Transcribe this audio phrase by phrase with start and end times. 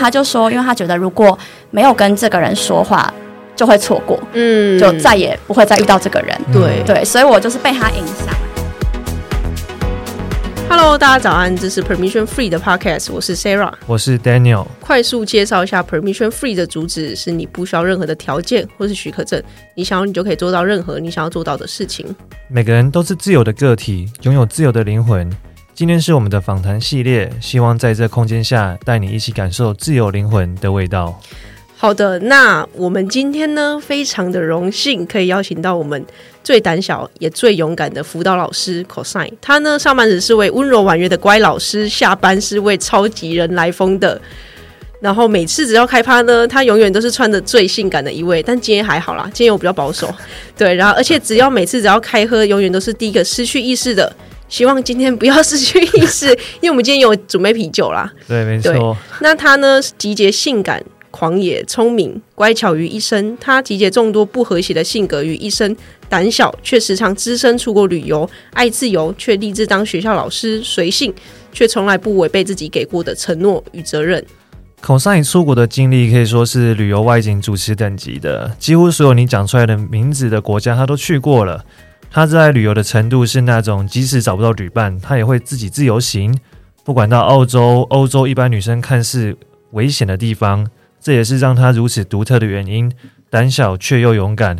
[0.00, 1.38] 他就说，因为他觉得如果
[1.70, 3.12] 没有跟这个人说话，
[3.54, 6.40] 就会错过，嗯，就再也不会再遇到这个人。
[6.50, 8.34] 对对，所以我就是被他影响。
[10.70, 14.64] Hello，大家早安，这是 Permission Free 的 Podcast，我是 Sarah，我是 Daniel。
[14.80, 19.42] 快速介绍一下 Permission Free 的主旨：是你不需要任何的条件或是许可证，
[19.74, 22.06] 你想要你就可以做到任何你想要做到的事情。
[22.48, 25.28] 每个人都是自由的个体，拥有自由的灵魂。
[25.80, 31.18] 今天是我们的访谈系列，希望在这空间下带你一起感受自由灵魂的味道。
[31.74, 36.04] 好的，那我们今天呢，非常的荣幸可以邀请到我们
[36.44, 39.32] 最胆小也最勇敢的辅导老师 Cosine。
[39.40, 44.20] 他呢，上班时是位温柔婉约的乖老师，下班是位超级人来疯的。
[45.00, 48.42] 然后每次只要开趴呢，他永远都是穿的最性感的一位。
[48.42, 50.14] 但今天还好啦，今天我比较保守。
[50.58, 54.14] 对，然后而且只要每次只要开喝，永远都是第一个失去意识的。
[54.50, 56.28] 希望今天不要失去意识，
[56.60, 58.12] 因为我们今天有准备啤酒啦。
[58.28, 58.94] 对，没错。
[59.22, 60.84] 那他呢，集结性感。
[61.12, 65.76] 狂野、聪明、乖巧于一身，他集结众多不和谐的性格于一身。
[66.08, 71.12] 胆小却时常只身出国旅游，爱自由却立志当学校老师，随性
[71.52, 74.24] 却从来不违背自己给过的承诺与责任。
[74.80, 81.64] Cosine 出国的经历可以说是旅游外景主持等级的，几乎所有你讲出来的名字的国家他都去过了。
[82.12, 86.36] 他热爱旅游的程度是那种，即使找不到旅伴，他也会自己自由行，
[86.82, 89.36] 不管到澳洲、欧洲，一般女生看似
[89.70, 90.68] 危险的地方。
[91.00, 92.92] 这也是让他如此独特的原因，
[93.30, 94.58] 胆小却又勇敢。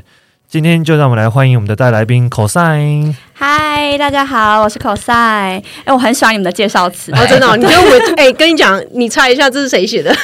[0.48, 3.14] 今天就让我们来欢迎我们的带来宾 Cosine。
[3.34, 5.12] 嗨，大家好，我是 Cosine。
[5.12, 7.10] 哎，我很喜欢你们的介绍词。
[7.12, 10.14] 哦，真的，哦，你跟我哎，跟你讲，你猜一下这是谁写的？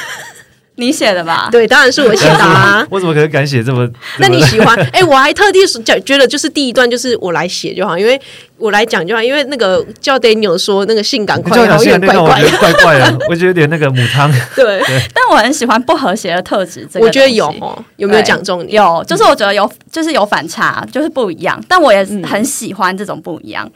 [0.79, 1.49] 你写的吧？
[1.51, 2.85] 对，当然是我写的啊！
[2.89, 3.87] 我怎么可能敢写这么？
[4.19, 4.77] 那你喜欢？
[4.93, 8.19] 哎、欸，我还特地讲，觉得就是第一段就是我来写就好，因为
[8.57, 14.31] 我来讲就好，因为那个叫 Daniel 说那个性感快，有点怪怪的，怪怪的，我觉得有点那个母汤。
[14.55, 16.87] 对，对但我很喜欢不和谐的特质。
[16.95, 18.73] 我觉得有哦，有没有讲中你？
[18.73, 21.59] 有，就是我觉得有，就是有反差，就是不一样。
[21.67, 23.67] 但我也很喜欢这种不一样。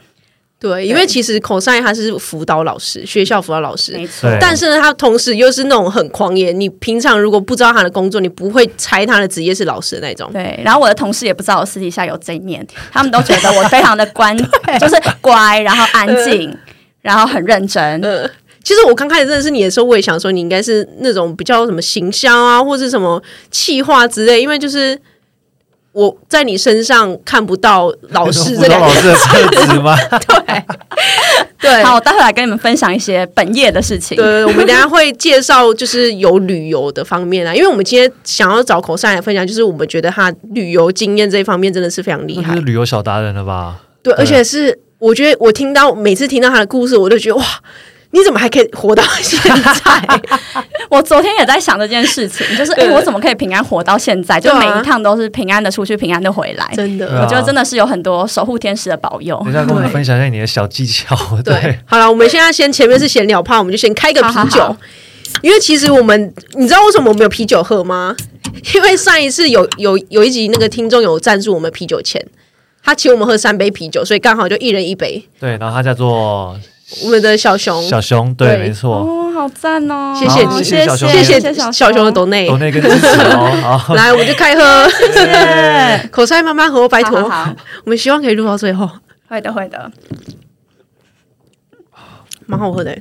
[0.62, 4.30] 对，因为其实 Cosine 他是辅导老师，学校辅导老师，没错。
[4.40, 6.52] 但是呢，他同时又是那种很狂野。
[6.52, 10.30] 你平常如果不知道他的工作，你不会猜他的职业是老师的那种。
[10.32, 10.60] 对。
[10.64, 14.32] 然后我的同事也不知道我私底下有这一面，他们都觉得我非常的乖，
[14.78, 16.58] 就是乖，然后安静，呃、
[17.00, 18.00] 然后很认真。
[18.00, 18.30] 呃，
[18.62, 23.20] 其实我刚开始认识你的时候，我也想说你应该是那种比较什么行销啊，或是什么
[23.50, 24.96] 企划之类，因为就是。
[25.92, 29.96] 我在你身上看不到老师这个老师的特质吗？
[30.26, 30.62] 对
[31.60, 34.16] 对，好，我待会来跟你们分享一些本业的事情。
[34.16, 43.76] 对，我们等下会介绍就是有旅游的方面啊，因为我们今天想要找 Cosine 来分享，就是我们觉得他旅游经验这一方面真的是非常厉害，是旅游小达人了吧？
[44.02, 47.44] 对，而且是我觉得我听到每次听到他的故事，我都觉得哇。
[48.14, 50.20] 你怎么还可以活到现在？
[50.90, 54.38] 我昨天也在想这件事情，就是哎、欸，我怎么可以平安活到现在？
[54.38, 56.70] 就每一趟都是平安的出去，平安的回来。
[56.76, 59.40] 真的，我觉得真的是有很多守护天使的保佑。
[59.44, 61.16] 等下跟我们分享一下你的小技巧。
[61.42, 64.32] 对，对好了，我们现在先前面是闲聊怕，我们就先开个啤酒。
[64.32, 64.76] 好好好，
[65.40, 68.14] 因为其实我们，你知道为什么我们有啤酒喝吗？
[68.74, 72.22] 因为上一次有有有一集那个听众有赞助我们啤酒钱，
[72.84, 75.24] 他请我们喝三杯啤酒，所以刚好就一人一杯。
[75.40, 76.54] 对，然后他叫做。
[77.04, 80.14] 我们的小熊，小熊，对，没错，哦，好赞哦！
[80.18, 83.78] 谢谢你，谢谢谢谢小熊的抖内，抖内跟支持哦。
[83.78, 86.08] 好， 来，我们就开喝，谢谢。
[86.12, 87.18] Cosine 慢慢喝，拜托。
[87.84, 88.88] 我们希望可以录到最后。
[89.28, 89.90] 会的，会的。
[92.46, 92.96] 蛮好喝的，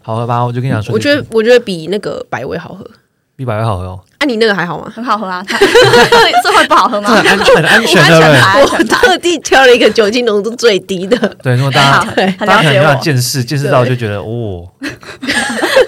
[0.00, 0.42] 好喝吧？
[0.42, 2.88] 我就跟你讲说，我觉得，我觉得比那个百威好喝。
[3.36, 4.00] 比百威好喝哦。
[4.18, 4.90] 啊，你那个还好吗？
[4.94, 5.44] 很好喝啊。
[5.48, 7.10] 这会不好喝吗？
[7.10, 8.42] 很安全，安全的。
[8.62, 11.16] 我特地挑了一个酒精浓度最低的。
[11.42, 14.66] 对，如果大家大家可能要见识，见识到就觉得哦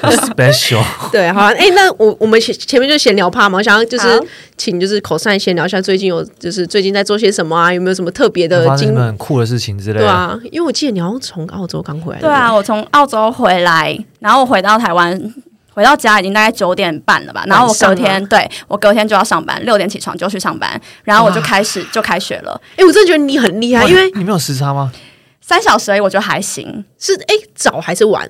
[0.03, 0.83] ，special。
[1.11, 4.23] 对，好，哎，那我我们前前面就闲聊趴嘛，我想要就是
[4.59, 7.73] 请就是 Cosine 闲聊一下最近有就是最近在做些什么啊？
[7.73, 10.01] 有没有什么特别的、经很酷的事情之类的？
[10.01, 12.21] 对啊，因为我记得你好像从澳洲刚回来。
[12.21, 15.35] 对啊，我从澳洲回来，然后我回到台湾。
[15.79, 20.69] 回到家已经大概九点半了吧，然后我隔天对我隔天就要上班，六点起床就去上班，
[21.05, 22.61] 然后我就开始就开学了。
[22.73, 24.93] 哎、欸，我真的觉得你很厉害，因为你没有时差吗？
[25.41, 26.85] 三小时而已，我觉得还行。
[26.99, 28.29] 是哎、欸，早还是晚？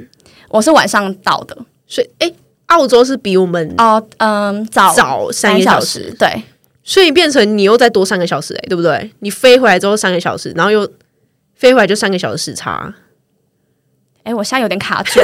[0.50, 1.56] 我是晚上到的，
[1.86, 2.34] 所以哎、欸，
[2.66, 6.42] 澳洲是比我们哦，嗯，早早三个小时，对，
[6.84, 9.10] 所以变成你又再多三个小时，哎，对不对？
[9.20, 10.86] 你飞回来之后三个小时，然后又
[11.56, 12.92] 飞回来就三个小时时差。
[14.28, 15.20] 哎，我现在有点卡住。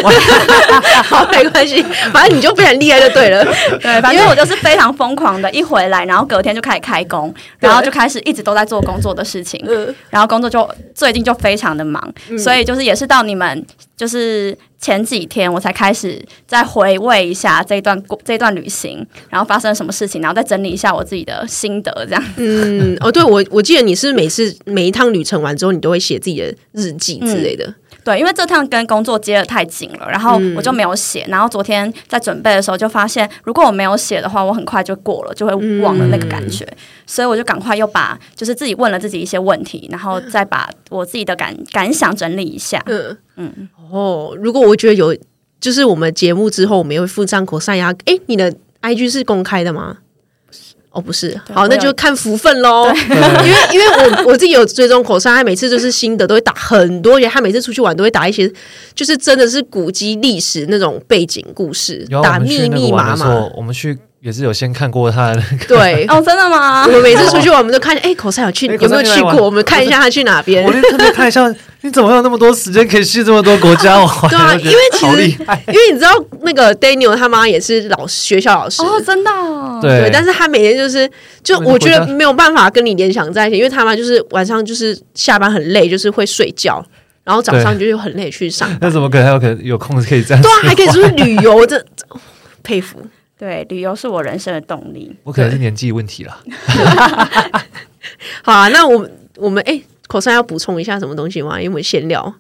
[1.05, 3.45] 好，没关系，反正你就非常厉害就对了。
[3.83, 9.63] 对，反正我就是非常疯狂的，一回来，然后隔天就开始开工，然后就开始一直都在做工作的事情。
[10.09, 12.03] 然后工作就最近就非常的忙，
[12.39, 13.67] 所以就是也是到你们
[13.97, 14.57] 就是。
[14.81, 22.23] 前几天我才开始再回味一下这一段过这一段旅行，然后发生了什么事情，然后再整理一下我自己的心得，这样。
[22.37, 27.65] 嗯，哦，对，我我记得你是每次每一趟旅程完之后，你都会写自己的日记之类的。
[27.65, 27.75] 嗯
[28.05, 31.25] 对，因为这趟跟工作接的太紧了，然后我就没有写。
[31.25, 36.65] 嗯、然后昨天在准备的时候就发现，如果我没有写的话，我很快就过了，就会忘了那个感觉。
[36.67, 42.83] 嗯、所以我就赶快又把就是自己问了自己一些问题，然后再把我自己的感感想整理一下。
[42.87, 43.69] 嗯嗯。
[43.91, 45.17] 哦，如果我觉得有，
[45.59, 47.95] 就是我们节目之后我们也会附上 Cosine 呀。
[48.05, 49.99] 哎，你的 IG 是公开的吗？
[50.95, 52.87] 哦，不是，好，那就看福分喽。
[52.87, 58.51] 因为因为我 我自己有追踪 Cosine，他每次就是新的都会打很多，他每次出去玩都会打一些，
[58.95, 63.47] 就是真的是古迹历史那种背景故事，打密密麻麻。
[63.57, 63.99] 我们去。
[64.25, 66.87] 也是有先看过他的那个，对 哦，真的吗？
[66.87, 69.35] 我们每次出去玩，我们都看，哎，Cosine 有去，有没有去过？
[69.43, 70.65] 我们看一下他去哪边。
[70.65, 73.99] 我就特别看一下，你怎么有那么多时间可以去这么多国家？
[74.31, 75.29] 对啊，因为其实，
[75.69, 76.11] 因为你知道
[76.41, 79.31] 那个 Daniel 他妈也是老学校老师哦，真的，
[79.83, 80.09] 对。
[80.11, 81.07] 但是他每天就是，
[81.43, 86.83] 就我觉得没有办法跟你联想在一起，因为他妈就是晚上就是下班很累，就是会睡觉，
[87.25, 88.75] 然后早上就又很累去上。
[88.81, 90.41] 那怎么可能还有可能有空可以这样？
[90.43, 91.85] 对啊，还可以出去旅游，这
[92.63, 92.99] 佩服。
[93.37, 95.15] 对，旅游是我人生的动力。
[95.25, 96.41] 我可能是年纪问题了。
[98.43, 101.61] 好啊，那我们我们哎，Cosine 要补充一下什么东西吗？
[101.61, 102.35] 因为闲聊，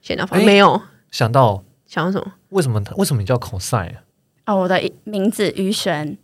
[0.00, 2.32] 闲聊欸没有想到想到什么？
[2.50, 4.02] 为什么为什么你叫 Cosine 啊？
[4.46, 6.16] 哦，我的名字于玄，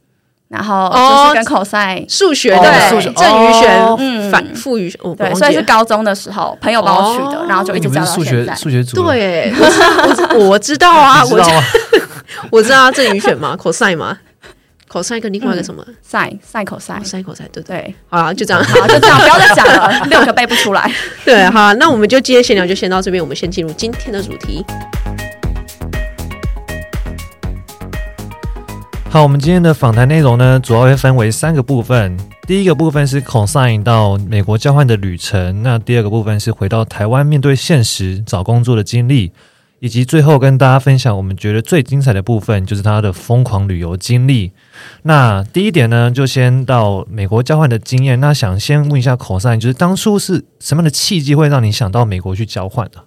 [0.48, 8.54] 然后就是跟 Cosine 数学对数学郑于玄，嗯，反负于玄，对，所以是高中的时候朋友帮我取的，然后就一直叫到现在。
[8.54, 9.52] 数学组对，
[10.36, 11.62] 我知道啊， 我知道。
[12.50, 14.18] 我知道郑于玄嘛，cosine 嘛
[14.90, 20.90] ，cosine 跟另外一个什么？sin，sin cosine，sin cosine，对对，好了，就这样，好，就这样，不要再讲了， 六个背不出来。
[21.24, 24.64] 对，好，那我们就今天闲聊就先到这边，我们先进入今天的主题。
[29.16, 32.14] 好，我们今天的访谈内容呢，主要会分为三个部分。
[32.46, 39.32] 第一个部分是 cosine 到美国交换的旅程，那第二个部分是回到台湾面对现实找工作的经历。
[39.78, 44.52] 以及最后跟大家分享，我们觉得最精彩的部分就是他的疯狂旅游经历。
[45.04, 48.20] 那第一点呢，就先到美国交换的经验。
[48.20, 53.02] 那想先问一下 cosine，就是当初是什么样的契机会让你想到美国去交换的？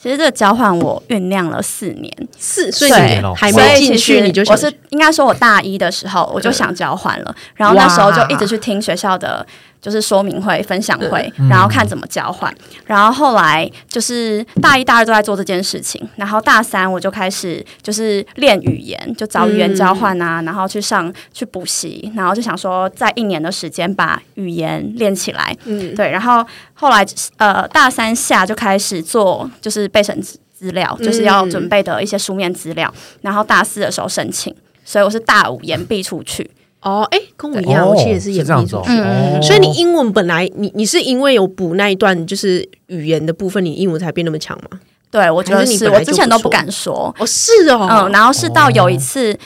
[0.00, 2.90] 其实这个交换我酝酿了四年，四岁
[3.36, 9.46] 还没进去你就我是应该说，我大一的时候我就想交换了，然后那时候就一直去听学校的。
[9.80, 12.52] 就是说明会、分享会，然后看怎么交换。
[12.52, 16.06] 嗯、然后后来就是大一、大二都在做这件事情。
[16.16, 25.56] 然后大三我就开始就是练语言，就找语言交换啊，嗯、然后去上去补习，然后就想说在一年的时间把语言练起来。
[25.64, 26.10] 嗯，对。
[26.10, 26.44] 然后
[26.74, 27.04] 后来
[27.38, 32.92] 呃大三下就开始做就是备审资料，就是要准备的一些书面资料。
[33.22, 34.54] 然后大四的时候申请，
[34.84, 36.50] 所以我是大五延毕出去。
[36.82, 38.88] 哦，哎，跟我一样，我其实也是演戏出去。
[38.88, 44.80] 嗯，所以你英文本来你你是因为有补那一段就是语言的部分，你英文才变那么强吗？
[45.10, 47.14] 对，我觉得是我之前都不敢说。
[47.18, 49.36] 哦，是哦，嗯，然后是到有一次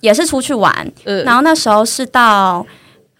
[0.00, 0.92] 也是出去玩，
[1.24, 2.64] 然后那时候是到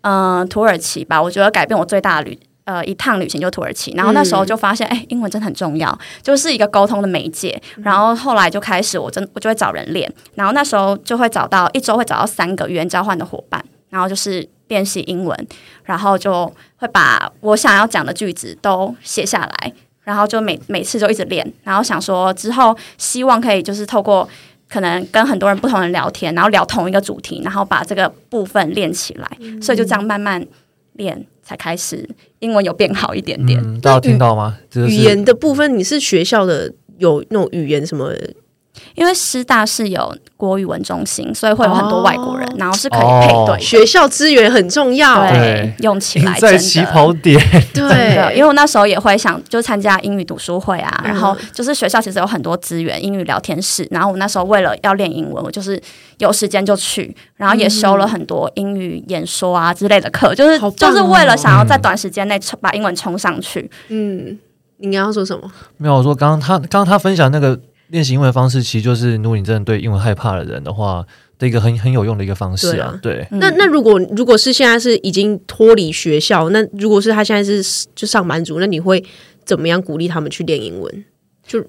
[0.03, 2.39] 嗯土耳其吧，我觉得改变我最大的旅。
[2.65, 7.61] 呃，一趟旅行就土耳其，然后那时候就发现，哎、嗯，英文真的很重要，就是一个沟通的媒介。
[7.83, 15.47] 然后后来就开始，我真我就会找人练，然后那时候就会找到一周会找到三个语言交换的伙伴，然后就是练习英文，
[15.83, 19.73] 然后就会把我想要讲的句子都写下来，
[20.03, 24.27] 然后就每每次就一直练，然后想说之后希望可以就是透过
[24.71, 30.47] 可能跟很多人不同人聊天，然后聊同一个主题，然后把这个部分练起来，嗯、所以就这样慢慢
[30.95, 31.27] 练。
[31.45, 32.09] 才开始
[32.41, 34.59] 英文有变好一点点，嗯、大家有听到吗？
[34.75, 38.13] 语言的部分，你是学校的有那种语言什么？
[38.95, 43.61] 因为师大是有国语文中心，所以会有很多外国人，哦、然后是可以配对。
[43.61, 47.41] 学校资源很重要，对，用起来在起跑点。
[47.73, 53.87] 对，因为我那时候也会想，就参加英语读书会啊，然后就是学校其实有很多资源，英语聊天室。
[53.91, 55.81] 然后我那时候为了要练英文，我就是
[56.19, 63.71] 有时间就去，然后也修了很多英语演说啊之类的课，就是、哦、就是为了想要在短时间内把英文冲上去。
[63.89, 64.39] 嗯，
[64.79, 65.51] 你刚刚说什么？
[65.77, 67.59] 没有，我说刚刚他刚刚他分享那个。
[67.89, 71.05] 练习英文的方式，其实就是如果你真的对英文害怕的人的话，
[71.39, 72.99] 的一个很很有用的一个方式啊。
[73.03, 79.05] 对，那那如果如果是现在是已经脱离学校，那如果是他现在是就上班族，那你会
[79.45, 81.05] 怎么样鼓励他们去练英文？
[81.47, 81.63] 就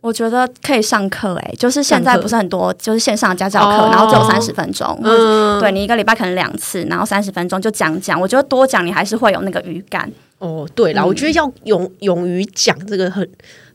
[0.00, 8.20] 我觉得可以上课哎、欸，就是现在不是很多，就是线上家教课，哦、然后只有三十分钟，嗯，对你一个礼拜可能两次，然后三十分钟就讲讲。
[8.20, 10.10] 我觉得多讲你还是会有那个语感。
[10.38, 13.28] 哦，对了，嗯、我觉得要勇勇于讲这个很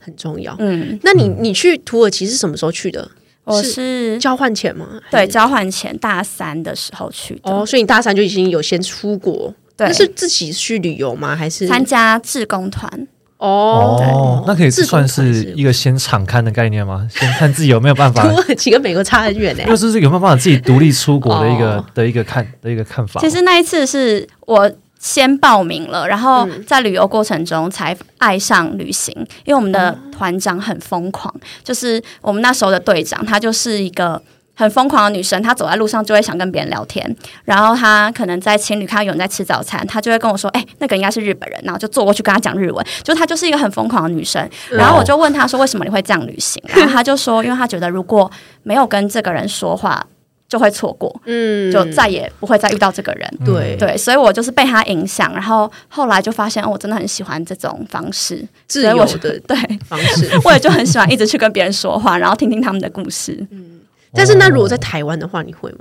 [0.08, 0.56] 很重要。
[0.58, 3.08] 嗯，那你你去土耳其是什么时候去的？
[3.44, 4.88] 我是，是交换前吗？
[5.12, 7.52] 对，交换前大三的时候去的。
[7.52, 9.54] 哦，所以你大三就已经有先出国？
[9.76, 11.36] 对，是自己去旅游吗？
[11.36, 12.90] 还是参加志工团？
[13.38, 17.08] 哦，哦，那可以算是一个先敞开的概念吗？
[17.14, 18.24] 先看自己有没有办法。
[18.24, 23.22] 土耳其跟美国差很远呢，就是有没有办法自己独立出国的一个、 哦、的一个看的一个看法。
[23.22, 29.14] 其实那一次是我先报名了，然后在旅游过程中才爱上旅行，
[29.46, 34.22] 因为我们的团长很疯狂，就是我们那时候的队长，她就是一个。
[34.60, 44.50] 很疯狂的女生，她走在路上就会想跟别人聊天，然后她可能在情侣看到有人在吃早餐，她就会跟我说：“哎、欸，那个应该是日本人。”然后就坐过去跟她讲日文，就她就是一个很疯狂的女生。
[44.72, 48.32] 然后我就问她说：“为什么你会这样旅行？”然后她就说：“因为她觉得如果
[48.64, 50.04] 没有跟这个人说话，
[50.48, 53.28] 就会错过，嗯，就再也不会再遇到这个人。
[53.42, 60.30] 嗯”对对，所以我就是被他影响，然后后来就发现，哦，我真的很喜欢这种方式，自由的对方式。
[60.46, 63.46] 我也就很喜欢一直去跟别人说话，然后听听他们的故事。
[63.52, 63.82] 嗯。
[64.14, 65.80] 但是那如果在台湾的话，你会吗？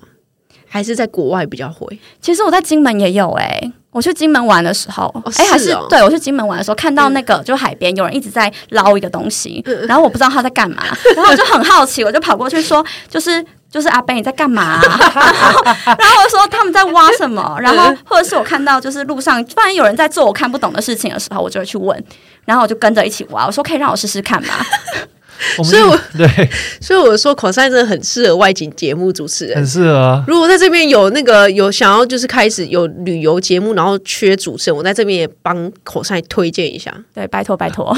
[0.68, 1.99] 还是在国外比较会？
[2.20, 13.42] 其实我在金门也有哎、欸，我去金门玩的时候，哎、哦欸，还是对我去金门玩的时候，看到那个、嗯、就海边有人一直在捞一个东西，嗯、然后我不知道他在干嘛，然后我就很好奇，我就跑过去说，就是
[13.76, 14.80] 就是阿伯你在干嘛、啊？
[15.85, 17.59] 然后我说他们在挖什么？
[17.61, 22.02] 然后或者是我看到就是路上突然有人在做我看不懂的事情的时候，我就会去问，
[22.47, 24.54] 然后我就跟着一起挖，我说可以让我试试看吗？
[25.62, 30.25] 所以我，我对，所以我说，cosine 真的很适合外景节目主持人，很适合啊。
[30.26, 36.90] 如果在这边有那个有想要就是开始有旅游节目，然后缺主持人，我在这边也帮 cosine 推荐一下。
[37.12, 37.95] 对，拜托拜托。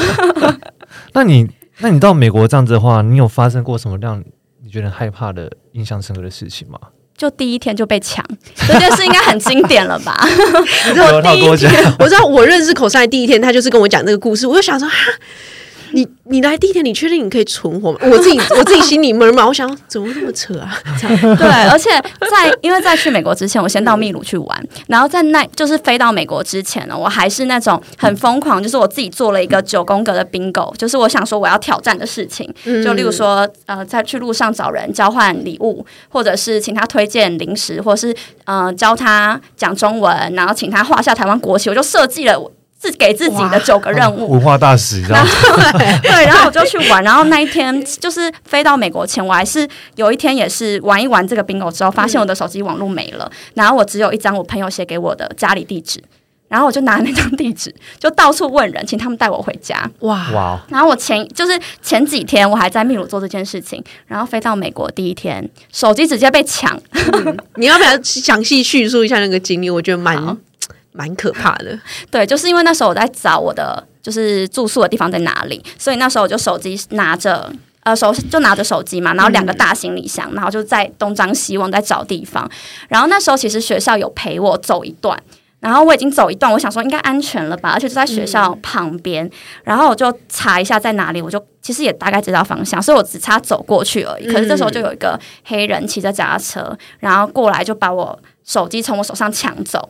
[1.13, 4.21] 那你那你到美国这样子的话，你有发生过什么让
[4.69, 6.79] 你觉得害怕的、印象深刻的事情吗？
[7.17, 8.23] 就第一天就被抢，
[8.55, 10.15] 这件事应该很经典了吧？
[10.29, 14.95] 你知道 第一天， 我知道我认识 cosine 第一天，他就是跟我讲这个故事，我就想说哈。
[15.93, 17.99] 你你来地铁，你确定你可以存活吗？
[18.11, 20.79] 我自己我自己心里闷嘛，我想怎么那么扯啊？
[21.01, 21.91] 对，而且
[22.31, 32.53] 在因为在去美国之前，我先到秘鲁去玩，然后在那就是飞到美国之前呢，我还是那种很疯狂，就是我自己做了一个九宫格的 bingo，就是我想说我要挑战的事情，
[32.85, 38.15] 就例如说呃，在去路上找人交换礼物，或者是请他推荐零食，或者是
[38.45, 42.53] 呃教他讲中文，然后请他画下台湾国旗，我就设计了。
[42.79, 45.29] 自给自己的九个任务，文化大使， 然后
[46.03, 47.03] 对，然后我就去玩。
[47.03, 56.01] 然后那一天就是飞到美国前，我还是有一天也是玩一玩这个 bingo 之后，发现我的手机网络没了，然后我只有一张我朋友写给我的家里地址，
[56.47, 59.91] 然后我就拿那张地址，就到处问人，请他们带我回家。
[60.01, 60.61] 哇哇！
[60.69, 66.81] 然后我前就是前几天我还在秘鲁做这件事情，然后飞到美国第一天，手机直接被抢。
[66.95, 69.69] 嗯、你要不要详细叙述一下那个经历？
[69.69, 70.39] 我觉得蛮。
[70.99, 71.79] 蛮可怕的，
[72.11, 77.49] 对，就是因为那时候我在找我的就是住宿的地方在哪里，所以那时候我就手机拿着，
[77.85, 82.51] 呃，手就拿着手机嘛，然后两个大行李箱，然后就在东张西望在找地方。
[82.89, 85.17] 然后那时候其实学校有陪我走一段，
[85.61, 89.31] 然后我已经走一段，我想说应该安全了吧，而且就在学校旁边，
[89.63, 94.27] 然后我就查一下在哪里，我就其实也大概知道方向，所以我只差走过去而已。
[94.27, 99.89] 可是这时候就有一个黑人骑着脚踏车，然后过来就把我手机从我手上抢走。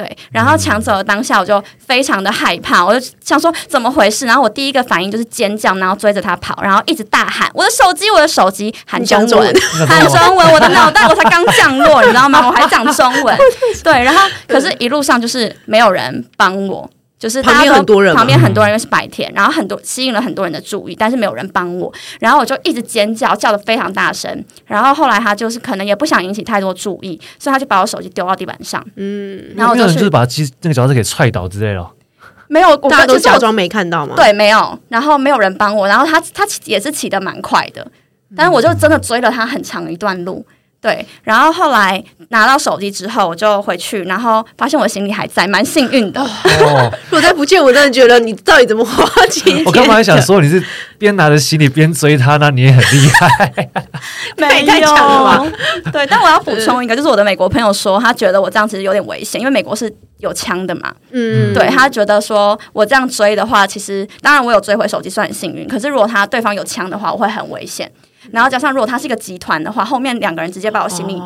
[0.00, 4.24] 对，然后抢走的当下，我就非常的害怕，我就想说怎么回事？
[4.24, 9.54] 然后我第一个反应就是尖叫，然后追着他跑，然后一直大喊：“我的手机，我的手机！”喊中文，
[9.86, 12.46] 喊中文，我的脑袋我才刚降落，你知道吗？
[12.46, 13.36] 我还讲中文，
[13.84, 16.88] 对，然后可是一路上就是没有人帮我。
[17.20, 31.86] 就是旁边很多人，旁边很多人，因为是白天，然后很多吸引了很多人的注意，但是没有人帮我，然后我就一直尖叫，叫的非常大声，然后后来他就是可能也不想引起太多注意，所以他就把我手机丢到地板上，嗯，然后我就就是把机那个脚踏车给踹倒之类的，
[32.48, 34.14] 没有，大家都假装没看到吗？
[34.16, 37.86] 对，没有，然后没有人帮我，然后他他也是骑的蛮快的，
[38.34, 40.46] 但是我就真的追了他很长一段路。
[40.80, 46.22] 对，然后后来拿到手机之后，我就回去，然后发现我的行李还在，蛮幸运的。
[46.22, 49.62] 哦， 如果再不见，我真的觉得你到底怎么花钱？
[49.66, 50.62] 我刚刚还想说你是
[50.96, 53.68] 边拿着行李边追他，那你也很厉害。
[54.38, 55.50] 没有，
[55.92, 60.94] 对，但我要补充一个，就是我的美国朋友说，他觉得我这样其实有点危险，因为美国是有枪的嘛。
[61.10, 67.90] 嗯，对，他觉得说我这样追的话，其实当然我有追回手机算很幸运，可是如果他对方有枪的话，我会很危险。
[68.32, 71.20] 然后加上，如果他是一个集团的话，后面两个人直接把我行李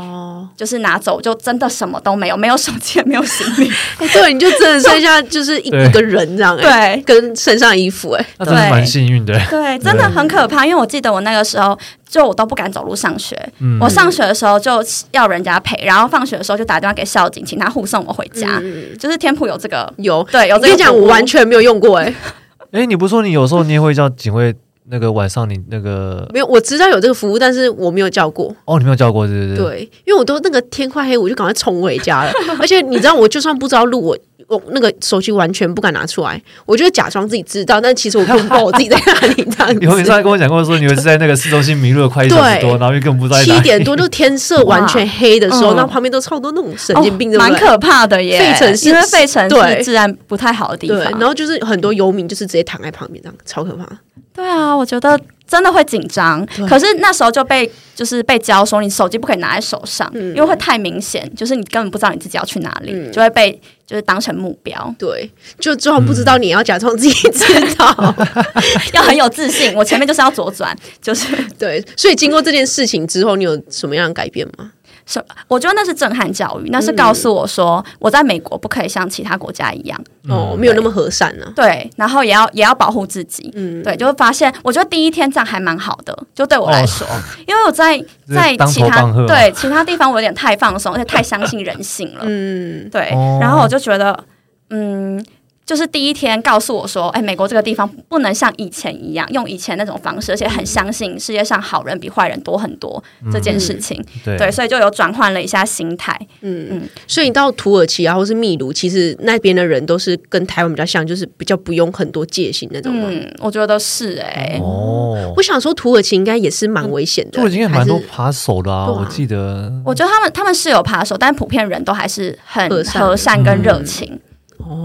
[0.57, 3.71] 就是拿走，就真的什么都没有，没有手机，也没有行李。
[3.99, 9.35] 哎，对，你就真的剩下就是一一个人这样，对，跟身上衣服，哎，那真的蛮幸运的。
[9.51, 11.77] 对，真的很可怕，因为我记得我那个时候
[12.09, 13.37] 就我都不敢走路上学，
[13.81, 18.63] 我上学的时候就要人家陪，然后放学的时候就打电话给校警，请他护送我回家。
[18.99, 20.67] 就是天普有这个，有对有这个。
[20.67, 22.15] 我跟你讲，我完全没有用过，哎，
[22.73, 24.55] 哎，你不说你有时候你也会叫警卫？
[24.91, 28.55] 那个晚上你那个没有，我知道有这个服务，但是我没有叫过。
[28.67, 29.57] 哦，你没有叫过，是不是？
[29.57, 32.33] 对，因为我都那个天快黑，我就赶快冲回家了。
[32.61, 39.35] 而且你知道，我就算不知道路，我我那个手机完全不敢拿出来，我就假装自己知道，但其实我根本不知道我自己在哪里。
[39.45, 48.39] 这样子，你后面上来跟我讲过说，你们是在那个市中心迷路了快一小时多，然后又根本不知道七点多就天色完全黑的时候，那旁边都超多那种神经病，蛮可怕的耶。
[48.39, 53.89] 费城是因为费城是治安不太好的地方，然后就是很多游民就是直接躺在旁边，这样超可怕。
[54.35, 55.19] 对啊，我觉得。
[55.47, 63.53] 真的会紧张，可是那时候就被就是被教说，你手机不可以拿在手上，嗯、因为会太明显，就是你根本不知道你自己要去哪里，嗯、就会被
[63.87, 64.95] 就是当成目标。
[64.99, 67.45] 对，就最后不知道，你要假装自己知
[67.77, 68.27] 道，嗯、
[68.95, 69.73] 要很有自信。
[69.75, 71.27] 我前面就是要左转，就是
[71.59, 71.85] 对。
[71.95, 74.73] 所以经过这件事情之后，你有什么样的改变吗？
[75.07, 81.53] 是，我觉得那是震撼教育，那是告诉我说，我在美国不可以像其他国家一样，哦，没有那么和善呢、啊。
[81.55, 87.99] 对，然后也要也要保护自己，嗯，对，就会发现，我觉得第一天这样还蛮好的，就对我来说，哦、 因为我在
[88.35, 94.25] 在其他对其他地方我有点太放松，而且太相信人性了，嗯，对，然后我就觉得，
[94.71, 95.25] 嗯。
[95.67, 103.03] 就是第一天告诉我说，哎，美国这个地方不能像以前一样用以前那种方式，而且很相信世界上好人比坏人多很多
[103.33, 103.99] 这件事情。
[103.99, 106.15] 嗯、对，对，所以就有转换了一下心态。
[106.43, 112.93] 嗯嗯，嗯所以你到土耳其啊，或是秘鲁，其实那边的人都是跟台湾比较像，就是比较不用很多戒心那种。
[112.95, 114.61] 嗯，我觉得是哎、欸。
[114.61, 118.91] 哦，我想说土耳其应该也是蛮危险的，土耳其也蛮多扒手的啊。
[118.91, 124.11] 我记得，我觉得他们他们是有扒手，但普遍人都还是很和善跟热情。
[124.13, 124.21] 嗯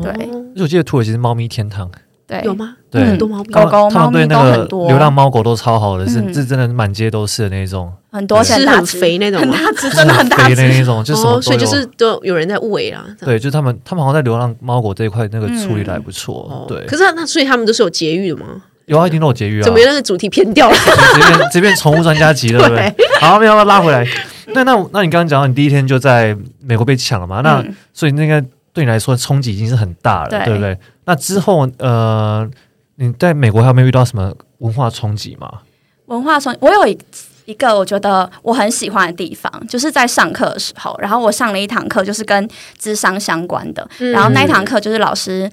[0.04, 0.30] 对，
[0.62, 1.90] 我记得土耳其是猫咪天堂，
[2.28, 2.76] 对，有吗？
[2.92, 13.06] 对，很多猫咪，狗狗、他们对那个流浪猫狗都超好的，是是真的满街都是的那种，很多是很肥那种，很大只，真的很大只的那种，就是所以就是都有人在喂啦。
[13.20, 16.66] 对，就他们，他们好像在流浪猫狗这一块那个处理的还不错。
[16.68, 18.48] 对，可是那所以他们都是有节育的吗？
[18.86, 19.64] 有啊，一定都有节育啊。
[19.64, 20.76] 怎么那个主题偏掉了？
[21.14, 23.08] 这边这边宠物专家级了，对不对？
[23.22, 24.04] 好，我们要不要拉回来？
[24.48, 27.42] 那那那你刚刚讲到你第一天就在美国被抢了嘛？
[27.42, 28.44] 那所以那个。
[28.80, 30.80] 对你来说冲击已经是很大了，对，对不对？
[31.04, 32.50] 那之后，呃，
[32.96, 35.52] 你在美国还有没有遇到什么文化冲击吗？
[36.06, 36.98] 文化冲，我有一
[37.44, 43.86] 一个我觉得我很喜欢的地方，就是在上课的时候，然后我上了一堂课，就是跟智商相关的。
[44.00, 45.52] 嗯、然后那一堂课就是老师，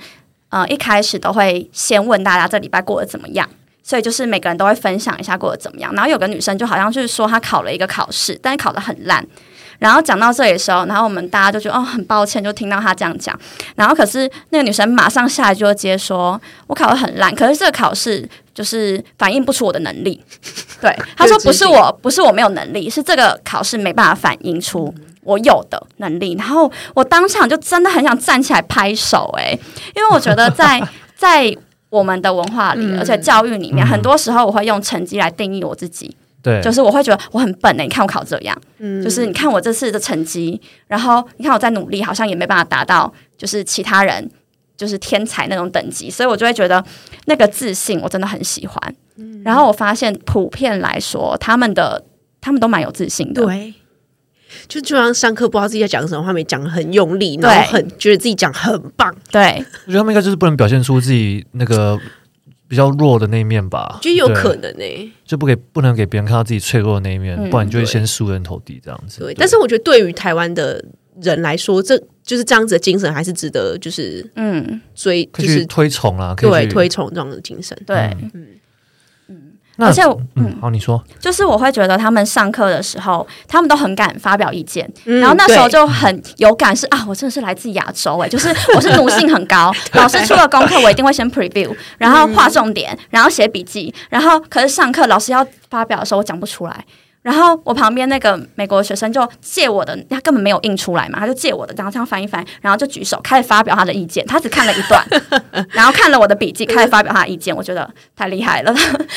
[0.51, 3.49] 呃，一开始都会先问大家这礼拜过得怎么样，
[3.83, 5.93] 所以就是每个人都会分享一下过得怎么样。
[5.95, 9.27] 然后有个女生就好像就是说她考了一个考试，但是考得很烂。
[9.79, 13.39] 然后讲到这里的时候，然后我们大家就觉得哦，很抱歉，就听到他这样讲。
[13.75, 20.21] 然后可是那个女生马上下来就接说：“我考得很烂，可是这个考试就是反映不出我的能力。
[20.81, 29.59] ”对，她说：“不是 我，不是我没有能力，是这个考试没办法反映出我有的能力。”然后我当场就真的很想站起来拍手，诶，
[29.95, 30.81] 因为我觉得在
[31.17, 31.55] 在
[31.89, 36.17] 我们的文化里，而且教育里面，很多时候我会用成绩来定义我自己。
[36.47, 37.83] 对，就是我会觉得我很笨呢。
[37.83, 44.31] 你看我考这样，嗯，就是你看我这次的成绩，然后你看我在努力，好像也没办法达到就是其他人
[44.77, 46.85] 就是天才那种等级，所以我就会觉得
[47.25, 48.95] 那个自信我真的很喜欢。
[49.17, 52.05] 嗯，然后我发现普遍来说，他们的
[52.41, 53.75] 他们都蛮有自信的，对，
[54.69, 61.99] 就就像上课不知道自己在讲什么，话，没讲得很用力，然后很觉得自己讲很棒，对，我觉得他们应该就是不能表现出自己那个。
[62.69, 69.33] 比较弱的那一面吧，就有可能呢、欸，就不给不能给别人看到自己脆弱的那一面，嗯、不然你就会先输人头地这样子。
[69.37, 70.85] 但是我觉得对于台湾的
[71.23, 74.81] 人来说，这就是这样子的精神，还是值得就是嗯。
[74.95, 77.97] 追就是推崇啊，对推崇这样的精神，对。
[78.35, 78.49] 嗯。
[79.77, 80.03] 那而且，
[80.37, 96.85] 嗯，好，你说，就是我会觉得他们上课的时候，他们都很敢发表意见，嗯、然后那时候就很有感是，是啊，我真的是来自亚洲哎，就是我是奴性很高， 老师出了功课，我一定会先 preview，然后画重点，然后写笔记，然后可是上课老师要发表的时候，我讲不出来。
[97.27, 104.25] 然后我旁边那个美国的学生就借我的，他根本没有印出来嘛，他就借我的，然后这样翻一翻，然后就举手开始发表他的意见。
[104.27, 105.05] 他只看了一段，
[105.75, 107.53] 然后看了我的笔记，开始发表他的意见。
[107.57, 108.73] 我觉得太厉害了，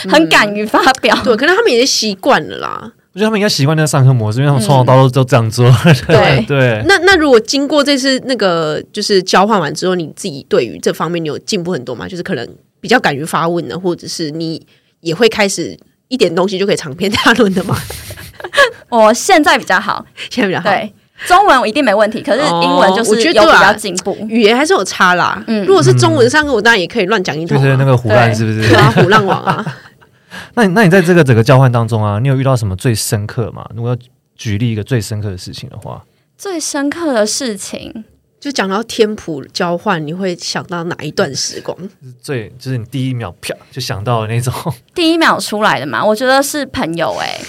[0.09, 1.15] 很敢于发表。
[1.23, 2.91] 对，可能他们已经习惯了啦。
[3.13, 5.71] 我觉得他们应该习惯那个上课模式，因为他们从头到尾都这样做。
[6.07, 6.83] 对 对。
[6.87, 12.07] 那那如果经过这次那个就是交换完之后，你自己对于这方面你有进步很多吗？
[12.07, 12.49] 就是可能
[12.81, 14.65] 比较敢于发问呢，或者是你
[15.01, 15.77] 也会开始。
[16.09, 17.77] 一点东西就可以长篇大论的吗？
[18.89, 20.69] 我现在比较好，现在比较好。
[20.69, 20.93] 对，
[21.27, 25.41] 中文我一定没问题，可是英文就是有比较进步，语言还是有差啦。
[25.47, 27.57] 嗯，如果是中文上课，我当然也可以乱讲一通。
[27.57, 28.67] 就是那个胡乱是不是？
[28.67, 29.65] 对啊，唬烂王啊。
[30.55, 33.67] 那你那你在这个整个交换当中啊，你有遇到什么最深刻吗？
[33.75, 33.97] 如果要
[34.35, 36.03] 举例一个最深刻的事情的话，
[36.37, 38.05] 最深刻的事情。
[38.39, 41.77] 就讲到天普交换，你会想到哪一段时光？
[42.21, 44.53] 最就是你第一秒啪就想到的那种，
[44.95, 46.03] 第一秒出来的嘛？
[46.05, 47.45] 我觉得是朋友哎、欸。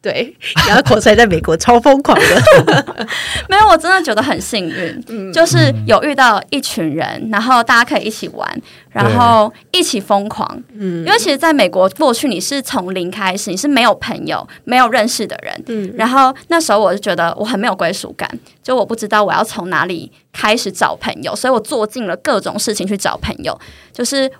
[0.02, 0.34] 对，
[0.66, 3.06] 然后口才在美国超疯狂的，
[3.50, 10.48] 没有，我真的觉得很幸运，嗯、就是有遇到一群人，然后大家可以一起玩，然后一起疯狂。
[10.72, 15.62] 嗯，因为其实在美国过去，你是从零开始，你是没有朋友、没有认识的人。
[15.66, 18.26] 嗯，然后那时候我就觉得我很没有归属感，
[18.62, 23.60] 就我不知道我要从哪里开始找朋友，所以我做尽了各种事情去找朋友。
[23.92, 24.32] 就是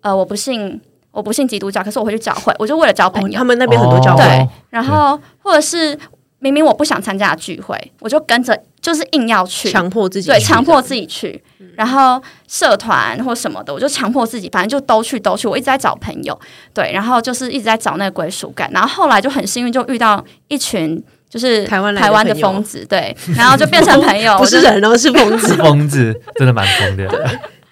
[0.00, 0.80] 呃，我不信。
[1.18, 3.36] 我不信基督教，可是我会去教会，我就为了交朋友。
[3.36, 4.48] 哦、他们那边很多教会，对。
[4.70, 5.98] 然后或者是
[6.38, 11.42] 明明我不想参加聚会，我就跟着，就是硬要去，强迫自己，对，强迫自己去。
[11.74, 15.48] 然后社团或什么的，我就强迫自己，反正就都去都去。
[15.48, 16.38] 我一直在找朋友，
[16.72, 18.70] 对，然后就是一直在找那个归属感。
[18.72, 27.08] 然后后来就很幸运，就遇到一群就是台湾台湾的疯子，对，然后就变成朋友， 不是人哦，是疯子， 疯子真的蛮疯的。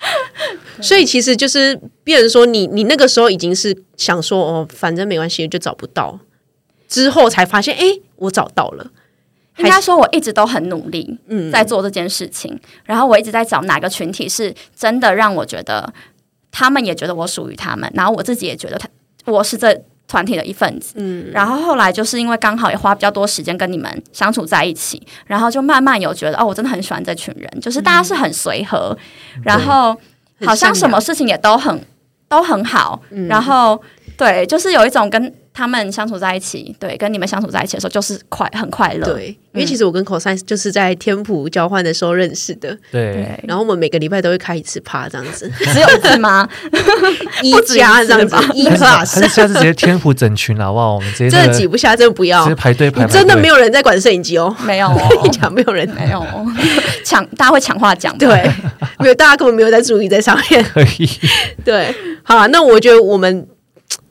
[0.80, 6.18] 所以其实就是，别人说你你那个时候已经是想说哦，反正没关系，就找不到，
[6.88, 7.84] 之后才发现，哎，
[8.16, 8.90] 我找到了。
[9.58, 12.52] 应该说我一直都很努力，嗯，在做这件事情。
[12.52, 15.90] 嗯、然后我一直在找哪个群体是真的让我觉得，
[16.50, 18.86] 他们也觉得我属于他们，然后我自己也觉得他
[19.24, 20.94] 我是这团体的一份子。
[20.96, 28.96] 嗯，然后后来就是因为刚好也花比较多时间跟你们相处在一起，然后就慢慢有觉得哦，我真的很喜欢这群人，就是大家是很随和，
[29.36, 29.96] 嗯、然后。
[30.44, 31.82] 好像什么事情也都很
[32.28, 33.80] 都很好，嗯、然后
[34.18, 39.14] 对，就是有一种跟他们相处在一起，对，跟你们相处在一起的时候，就是快很快乐。
[39.14, 42.76] 对，因为其实我跟 cosine 就是在天普交换的时候认识的。
[42.92, 45.50] 对，然后我们每个礼拜都会开一次趴，这样子。
[45.58, 46.46] 只有一次吗？
[47.42, 48.84] 一加这样子，一 plus。
[48.84, 53.06] 还是下次直接天普整群好不好，我们直接真的挤不下，真的不要，直接排队排。
[53.06, 54.92] 真的没有人在管摄影机哦，没有，
[55.24, 56.22] 一讲没有人，没有
[57.02, 58.28] 抢，大家会抢话讲，对。
[58.98, 60.62] 没有，大家根本没有在注意在上面。
[60.74, 61.08] 可以，
[61.64, 62.46] 对，好啊。
[62.48, 63.46] 那我觉得我们，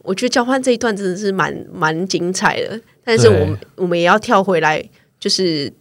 [0.06, 2.80] 我觉得交换这一段真的是蛮蛮精彩的。
[3.04, 4.84] 但是我们我们也要跳回来，
[5.20, 5.72] 就是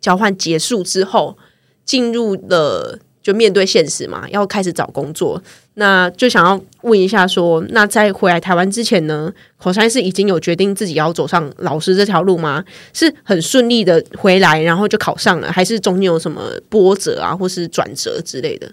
[0.00, 1.36] 交换结束之后，
[1.84, 5.42] 进入了就面对现实嘛，要开始找工作。
[5.74, 12.62] 那就想要问一下说，那在回来台湾之前呢，cosine 是已经有决定自己要走上老师这条路吗？
[12.92, 18.70] 是很顺利的回来，然后就考上了，还是中间有什么波折啊，或是转折之类的？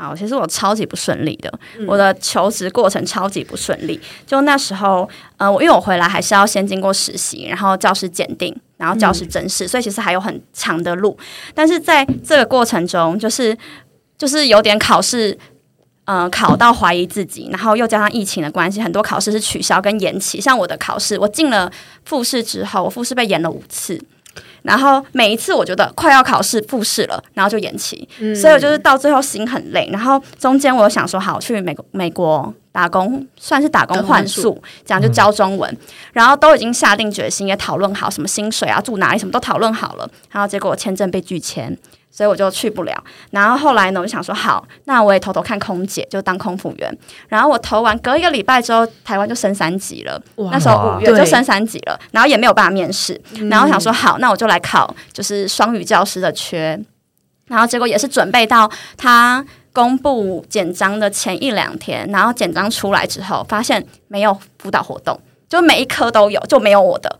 [0.00, 4.00] 好，其实我超级不顺利的，嗯、我的求职过程超级不顺利。
[4.26, 11.16] 就那时候，呃，我因为我回来还是要先经过实习，然后教师检定，然后教师甄试，嗯、所以其实还有很长的路。
[11.54, 13.54] 但是在这个过程中，就是
[14.16, 15.36] 就是有点考试。
[16.06, 20.40] 嗯、呃，考到怀疑自己，然后又加上疫情的关系，很多考试是取消跟延期。
[20.40, 21.70] 像我的考试，我进了
[22.04, 24.00] 复试之后，我复试被延了五次，
[24.62, 29.88] 然后每一次我觉得快要考试复试了，然后就延期，嗯、所以我就是到最后心很累。
[29.92, 35.70] 然后中间我想说，好，我去美国美国打工，算是打工换宿，这样就教中文。
[35.72, 35.78] 嗯、
[36.12, 40.08] 然后都已经下定决心，也讨论好什么薪水啊，住哪里，什么都讨论好了。
[40.30, 41.76] 然后结果我签证被拒签。
[42.10, 46.98] 所以我就去不了，然后后来呢，我就想说，好，那我也偷偷看空姐，就当空服员。
[47.28, 50.20] 然后我投完，隔一个礼拜之后，台湾就升三级了。
[50.50, 53.18] 那时候五月就升三级了，然后也没有办法面试。
[53.48, 56.78] 然后想说，好，那我就来考，就是双语教师的缺。
[57.46, 65.18] 然后结果也是准备到他公布简章的前一两天，然后简章出来之后，发现没有辅导活动，
[65.48, 67.18] 就每一科都有，就没有我的。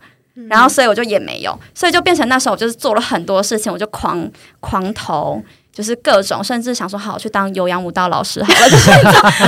[0.49, 4.29] 然后，所以我就也没有，所以就变成那时候我就是做了很多事情，我就狂
[4.61, 8.91] 狂投，就是各种，甚至 想说好去当有氧舞蹈老师好了，就是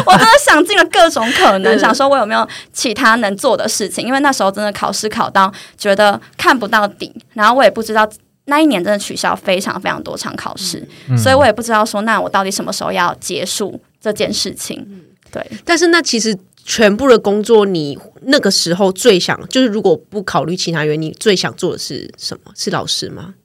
[0.06, 8.08] 我真的想尽了各种可能，想说我有没有其他能做的事情，因为那时候真的考试考到觉得看不到底，然后我也不知道
[8.46, 14.86] 那一年真的取消非常非常多场考试，嗯、所以我也不知道说那我到底什么时候要结束这件事情，
[15.32, 16.38] 对，但是那其实。
[16.66, 22.52] 全部的工作，你那个时候最想就是，如果不考虑其他原因，你最想做的是什么？
[22.56, 23.36] 是老师吗？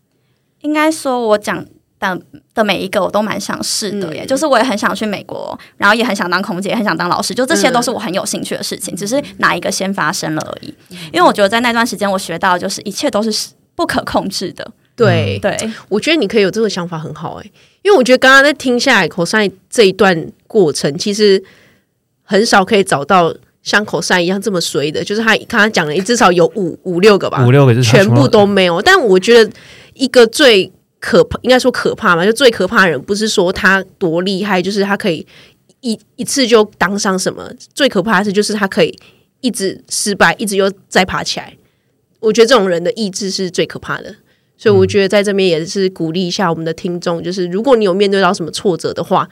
[0.60, 1.64] 应该说，我讲
[1.98, 2.20] 的
[2.54, 4.22] 的每一个我都蛮想试的耶。
[4.22, 8.94] 嗯、就是我也很想去美国，然后也很想当空姐，也很想当老师，就这些都是我很有兴趣的事情。
[8.94, 10.72] 嗯、只是哪一个先发生了而已。
[10.90, 14.70] 嗯、因为我觉得在那段时间，我学到的就是一切都是不可控制的。
[14.94, 15.56] 对对，
[15.88, 17.50] 我觉得你可以有这个想法很好哎，
[17.82, 21.42] 因为我觉得刚刚在听下来 cosine 这一段过程，其实。
[22.30, 28.82] 很少可以找到像 cos 一样这么衰的，就是他刚刚讲了，至少有五五六个吧，五六个是全部都没有。
[28.82, 29.50] 但我觉得
[29.94, 35.26] 一个最可怕，应该说可怕嘛，就最可怕的人不是说他多厉害，就是他可以
[35.80, 37.50] 一一次就当上什么。
[37.72, 38.94] 最可怕的是，就是他可以
[39.40, 41.56] 一直失败，一直又再爬起来。
[42.20, 44.14] 我觉得这种人的意志是最可怕的。
[44.58, 49.26] 所以我觉得在这边也是鼓励一下我们的听众，就是如果你有面对到什么挫折的话。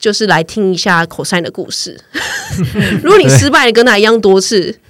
[0.00, 2.00] 就是来听一下 cos 的故事。
[3.04, 4.80] 如果你失败了跟他一样多次，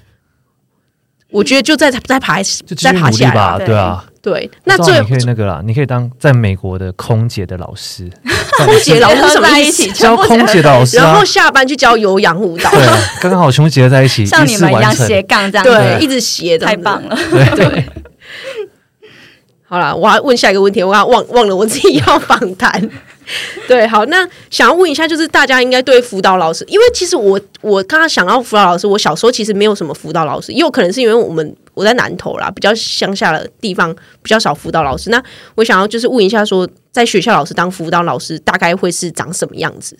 [1.31, 2.40] 我觉得就再再爬，
[2.77, 3.59] 再爬起来吧。
[3.59, 4.51] 对啊，对。
[4.64, 8.09] 那最你可以那个啦，你可以当在美国的空姐的老师，
[8.59, 9.87] 空姐老师什么意思？
[9.92, 12.70] 教空姐的老师，然后下班去教有氧舞蹈。
[12.70, 12.87] 对，
[13.20, 17.16] 刚刚好全部结合在一起，像你们一样斜杠这样，对，一直斜的，太棒了。
[17.57, 17.85] 对。
[19.68, 22.90] 好了，我要问下一个问题，我要忘忘了我自己要访谈。
[23.69, 35.11] 对，好，那想要问一下，就是大家应该对辅导老师，因为其实我我刚刚想到辅导老师，我小时候其实没有什么辅导老师，也有可能是因为我们我在南投啦，比较乡下的地方比较少辅导老师。
[35.11, 35.23] 那
[35.55, 39.97] 我想要就是问一下说，在学校老师当辅导老师，大概会是长什么样子？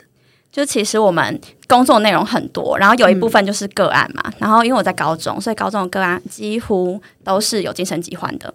[0.53, 8.53] 就其实我们工作内容很多，然后有一部分就是个案嘛，然后因为我在高中，所以高中的个案几乎都是有精神疾患的。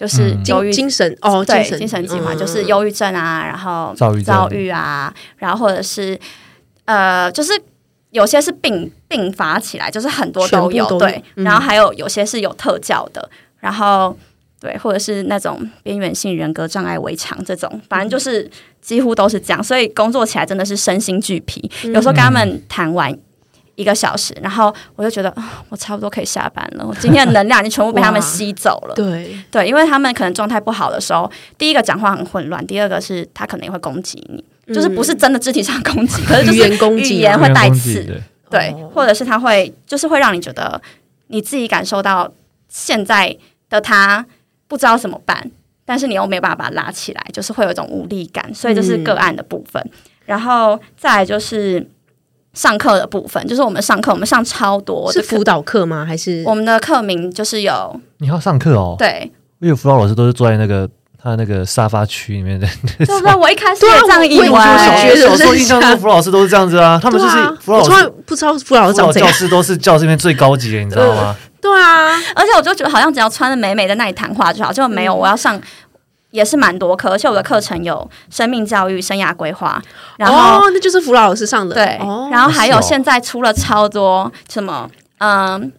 [0.00, 6.18] 就是忧郁、嗯、精神哦，对，精神，精神疾患就是忧郁症啊，然后躁郁、躁郁啊，然后或者是
[6.86, 7.52] 呃，就是
[8.08, 14.16] 有些是并并发起来，就是很多都有，对，嗯、然后还有有些是有特教的，然后
[14.58, 23.14] 对，或者是那种边缘性人格障碍围墙这种，反正就是几乎都是这样，所以工作起来真的是身心俱疲，嗯、有时候跟他们谈完。
[23.80, 25.34] 一个小时，然后我就觉得
[25.70, 26.86] 我差不多可以下班了。
[26.86, 28.94] 我今天的能量已经全部被他们 吸走了。
[28.94, 38.06] 对对，因为他们可能状态不好的时候，第一个讲话很混乱，第二个是他可能也会攻击你，嗯、就是不是真的肢体上攻击， 可是就是语言攻击，语言会带刺，
[38.50, 40.80] 对，或者是他会就是会让你觉得
[41.28, 42.30] 你自己感受到
[42.68, 43.34] 现在
[43.70, 44.26] 的他
[44.68, 45.50] 不知道怎么办，
[45.86, 49.82] 但是你又没有办法把他拉起来，就是会有一种无力感，所以这是个案的部分。
[49.82, 49.90] 嗯、
[50.26, 51.88] 然后再来就是。
[52.54, 55.10] 上课的部分就是我们上课，我们上超多。
[55.12, 56.04] 是辅导课吗？
[56.04, 58.00] 还是我们的课名就是有？
[58.18, 58.96] 你要上课哦。
[58.98, 60.88] 对，因为辅导老师都是坐在那个
[61.22, 62.66] 他那个沙发区里面的。
[62.98, 63.34] 对 不对？
[63.36, 66.98] 我一开始也这样以为，小时候印象中辅导老师都是这样子啊。
[67.00, 71.36] 他们就是辅导老师，不知道辅导老师教室都是教室里面最高级的，你知道吗？
[71.60, 75.60] 对啊，而且我就觉得好像只要穿的美美的那里谈话就好，就没有我要上。
[76.30, 79.82] 也是蛮多课，而且我的课程有生命教育、生涯规划，
[80.16, 81.74] 然后、哦、那就是辅导老师上的。
[81.74, 84.88] 对，哦、然后还有现在出了超多什么，
[85.18, 85.72] 嗯，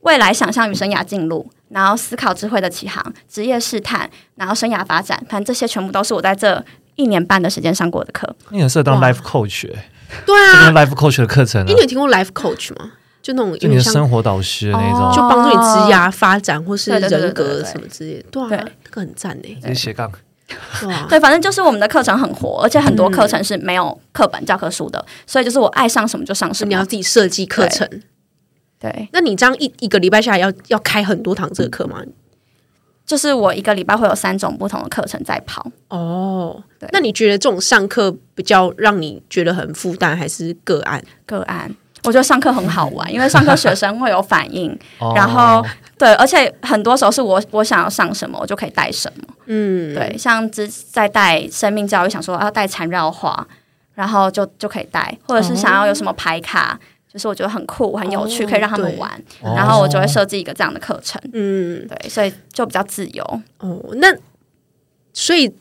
[0.00, 6.64] 未来想象与生涯进入，然后思考智慧的启航、职业试探，然后生涯发展，反正这些全部都是我在这
[6.96, 8.34] 一年半的时间上过的课。
[8.50, 9.88] 你很适合当 life coach，欸、
[10.26, 11.64] 对啊，life coach 的课程、啊。
[11.64, 12.92] 你有听过 life coach 吗？
[13.22, 19.56] 就那种，就你的生活导师的那种，就帮助你职业发展或是人格什么之类的，对啊，这个很赞诶。
[19.62, 20.10] 这是斜杠，
[21.08, 27.88] 对，反正就是我们的课程很活，而且很多课程是没有课本教科书的，所以就是我爱上什么就上什么，你要自己设计课程。
[28.80, 32.02] 对，那你这样一一个礼拜下来要要开很多堂这个课吗？
[33.06, 35.70] 就是我一个礼拜会有三种不同的课程在跑。
[35.88, 41.02] 哦，对，那你觉得这种上课比较让你觉得很负担，还是个案？
[41.26, 41.74] 个案。
[42.04, 44.76] 我觉得上课很好玩，因为上课学生会有反应，
[45.14, 45.64] 然后
[45.96, 49.24] 对，而且很多时候是我我想要上什么，我就可以带什么。
[49.46, 53.46] 嗯，对，像之在带生命教育，想说要带缠绕画，
[53.94, 56.78] 然后就就可以带，或者是想要有什么牌卡，
[57.12, 59.10] 就是我觉得很酷很有趣，可以让他们玩，
[59.40, 61.20] 然后我就会设计一个这样的课程。
[61.32, 63.42] 嗯，对，所以就比较自由。
[63.58, 64.12] 哦，那
[65.12, 65.54] 所以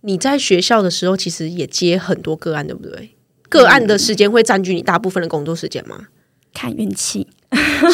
[0.00, 3.13] 你在学校的时候，其实也接很多个案，对不对？
[3.54, 5.96] 个案的时间会占据你大部分的工作时间吗？
[6.52, 7.26] 看运气，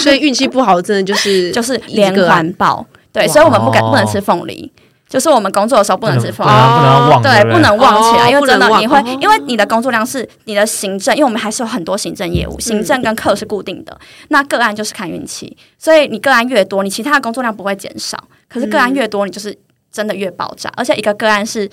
[0.03, 2.87] 所以运气不好，真的就是 就是连环爆。
[3.13, 4.71] 对，所以我们不敢不能吃凤梨，
[5.09, 13.99] 就是我们工作的时候不能吃凤梨，不能忘，对，不能忘起来，因为真的你会，因为你的工作量是你的行政，因为我们还是有很多行政业务，行政跟课是固定的。
[14.29, 19.57] 那个案就是看运气，所以你个案越多，你其他的工作量不会减少，可是个案越多，你就是
[19.91, 21.69] 真的越爆炸，而且一个个案是。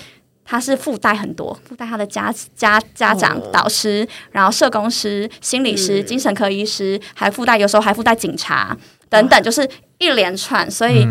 [0.50, 3.52] 他是附带很多，附带他的家家家长、oh.
[3.52, 8.76] 导师，然后社工师、心理师、嗯、精神科医师，还附带有时候还附带警察
[9.10, 11.06] 等等，就是一连串，所以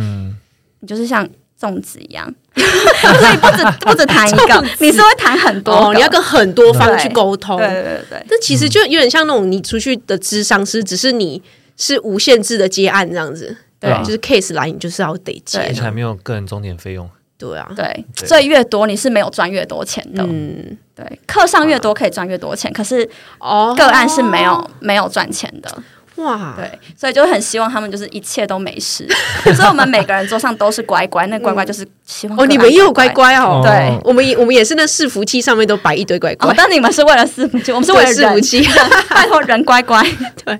[0.81, 1.29] 你就是像
[1.61, 8.27] 粽子一样， 所以不止不止谈一个，你是会谈很多，oh, 你要跟很多方去沟通，对对对对。
[8.31, 11.43] 这其实就有点像那种你出去的咨商师，只是你
[11.77, 17.07] 是无限制的接案这样子，对，就是 case 来你就是要得接，而且还没有个人终点费用。
[17.39, 20.23] 对啊，对，所以越多你是没有赚越多钱的。
[20.23, 25.83] 嗯，对，课上越多可以赚越多钱，可是哦，个案是没有没有赚钱的。
[26.17, 29.07] 哇，对，所以就很希望他们就是一切都没事。
[29.55, 32.47] 所以我们每个人桌上都是乖乖，那乖乖就是希望乖乖。
[32.47, 33.61] 哦，你们也有乖乖哦。
[33.63, 36.51] 对，我们也我们也是那伺服器上面都摆一堆乖乖。
[36.51, 38.67] 哦，但你们是为了伺服器，我们是为了伺服器。
[39.11, 40.03] 拜托人乖乖。
[40.45, 40.59] 对，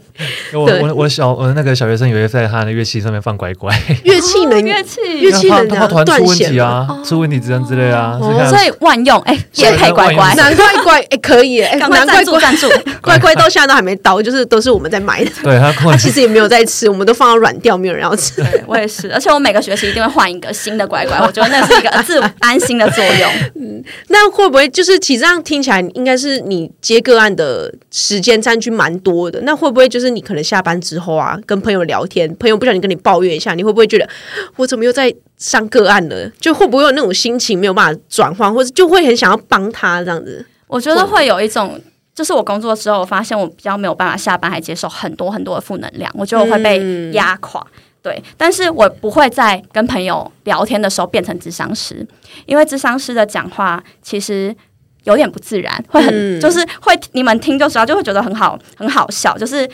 [0.53, 3.75] 我我我小我那个小学生有一在他的乐器上面放乖乖。
[4.05, 8.19] 乐器能乐器乐器能他怕团出问题啊，出问题这样之类啊。
[8.21, 12.25] 所以万用哎，也配乖乖，难怪乖哎可以哎，难怪赞
[12.57, 12.69] 助
[13.01, 15.31] 乖乖到现在都还没到，就是都是我们在买的。
[15.47, 18.43] 对他，他其实也没有在吃，我们都放到软掉，没有人要吃。
[18.43, 23.31] 对，我也是，而且我每个学期一定会换一个新的乖乖， 我觉得那是一个自我安心的作用。
[23.55, 29.41] 嗯，那会不会就是其实这样听起来，应该是你接个案的时间占据蛮多的？
[29.43, 34.09] 那会不会就是你可能下班之后啊，跟朋友聊天，朋友不小心跟你抱怨一下，你会不会觉得
[34.57, 36.29] 我怎么又在上个案了？
[36.41, 40.45] 就会不会有那种心情没有办法转换，或者就会很想要帮他这样子？
[40.67, 41.81] 我觉得会有一种。
[42.17, 47.61] 就是我工作之后，我发现我比较没有办法下班还接受很多很多的负能量，我觉得我会被压垮。
[47.61, 52.07] 嗯、对，但是我不会在跟朋友聊天的时候变成智商师，
[52.47, 54.57] 因为智商师的讲话其实
[55.05, 59.37] 有点不自然，会很、嗯、就是会你们听就知道，就会觉得很好很好笑。
[59.37, 59.69] 就是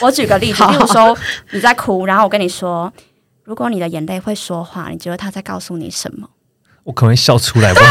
[0.00, 1.18] 我举个例子， 比如说
[1.50, 2.92] 你在哭，然后我跟你说，
[3.42, 6.28] 如果你的眼泪会说话，你觉得他在告诉你什么？
[6.88, 7.82] 我可能会笑出来吧。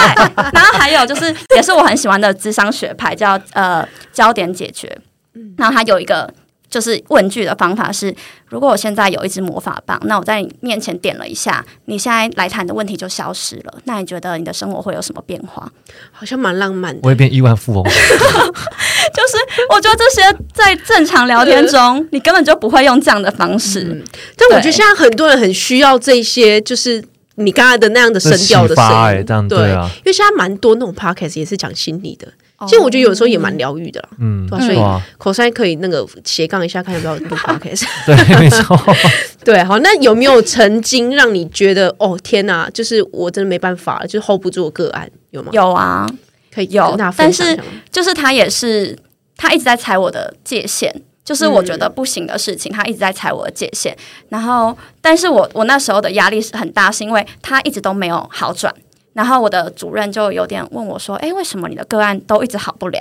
[0.54, 4.90] 然后还有就是，也是我很喜欢的智商学派，叫呃焦点解决。
[5.34, 6.32] 嗯然后它有一个
[6.70, 8.14] 就是问句的方法是：
[8.48, 13.74] 如果我现在有一支魔法棒，那我在你面前点了一下，你现在来谈的问题就消失了。
[13.84, 15.70] 那你觉得你的生活会有什么变化？
[16.10, 17.00] 好像蛮浪漫的。
[17.02, 17.84] 我会变亿万富翁。
[17.84, 19.36] 就是
[19.68, 23.80] 我觉得这些在正常聊天中，你根本就不会用这样的方式。
[23.82, 24.02] 嗯、
[24.34, 27.04] 但我觉得现在很多人很需要这些，就是。
[27.36, 32.26] 你刚才的那样的声调的声音，欸、这样对啊，因为现在蛮多那种 podcast 也是讲心理的，
[32.66, 34.78] 其实我觉得有时候也蛮疗愈的啦，嗯，对、啊，所以
[35.18, 38.78] 口塞可以那个斜杠一下，看要不要录 podcast， 对，没错，
[39.44, 45.50] 对，好，那有没有曾经让你觉得哦天哪，就是我真的没办法了，就 hold 不住个案，有吗？
[45.52, 46.06] 有啊，
[46.54, 47.58] 可以有，但是
[47.90, 48.96] 就是他也是
[49.36, 51.02] 他一直在踩我的界限。
[51.26, 53.94] 就是我觉得不行的事情，他一直在踩我的界限。
[54.28, 58.72] 然后，但是我我那时候的压力是很大，是因为他一直都没有好转。
[59.12, 63.00] 然后我的主任就有点问我说：“诶，为什么你的个案都一直好不了？”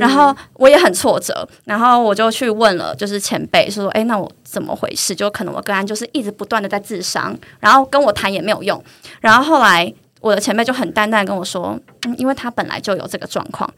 [0.00, 1.48] 然后我也很挫折。
[1.64, 5.14] 然后我就去问了，就是前辈说：“诶，那我怎么回事？
[5.14, 8.82] 就可能我个案就是一直不断的在自伤，然后跟我谈也没有用。”
[9.22, 9.94] 然后后来。
[10.20, 13.68] 我的前辈就很淡淡跟我说，嗯，因为他本来就有这个状况，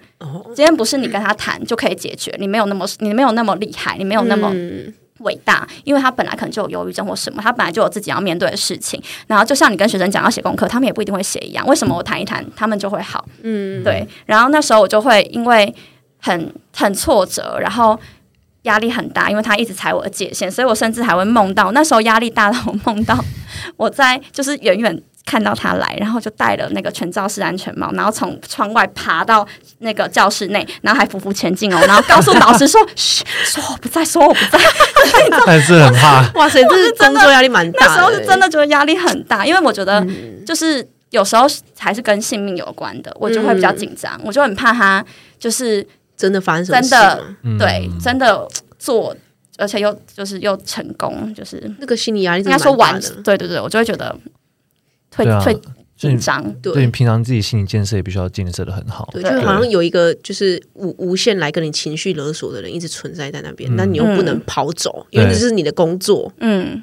[0.54, 4.52] 今天不是你跟他谈就可以解决，你没有那么你没有那么厉害，你没有那么
[5.18, 9.00] 伟大，因为他本来可能就有忧郁症或什么，他本来就有自己要面对的事情。
[9.28, 11.64] 然后就像你跟学生讲要写功课，他们也不一定会写一样。
[11.66, 13.24] 为什么我谈一谈，他们就会好？
[13.42, 14.04] 嗯，对。
[14.26, 15.72] 然后那时候我就会因为
[16.18, 17.96] 很很挫折，然后
[18.62, 23.16] 压力很大，因为他一直踩我的界限，所以我甚至还会梦到那时候压力大到我梦到
[23.76, 25.02] 我在就是远远。
[25.24, 29.46] 看到他来，然后就戴了那个全罩式安全帽，然后从窗外爬到
[29.78, 34.58] 那个教室内，然后还匍匐前进哦，然后告诉导师说：“嘘，说我不在，说我不在。”
[35.46, 36.28] 还是很怕。
[36.34, 37.86] 哇塞，这是真的压力蛮大。
[37.86, 40.04] 那时候是真的觉得压力很大，因为我觉得
[40.44, 41.46] 就是有时候
[41.78, 45.04] 还是跟性命有关的，我就会比较紧张，我就很怕他
[45.38, 47.24] 就是真的发生什么事，真的
[47.58, 49.16] 对，真的做，
[49.56, 54.14] 而且又就是又成功，就是那个心理压力应该说完，对对对，我就会觉得。
[55.14, 55.60] 会会
[55.96, 59.08] 紧张，对，所以你平常自己心理建设也必须要建设的很好。
[59.12, 66.32] 对，就好像有一个就是无无限来跟你情绪勒索的人一直存在在那边，那你又不能跑走，因为这是你的工作。
[66.40, 66.82] 嗯，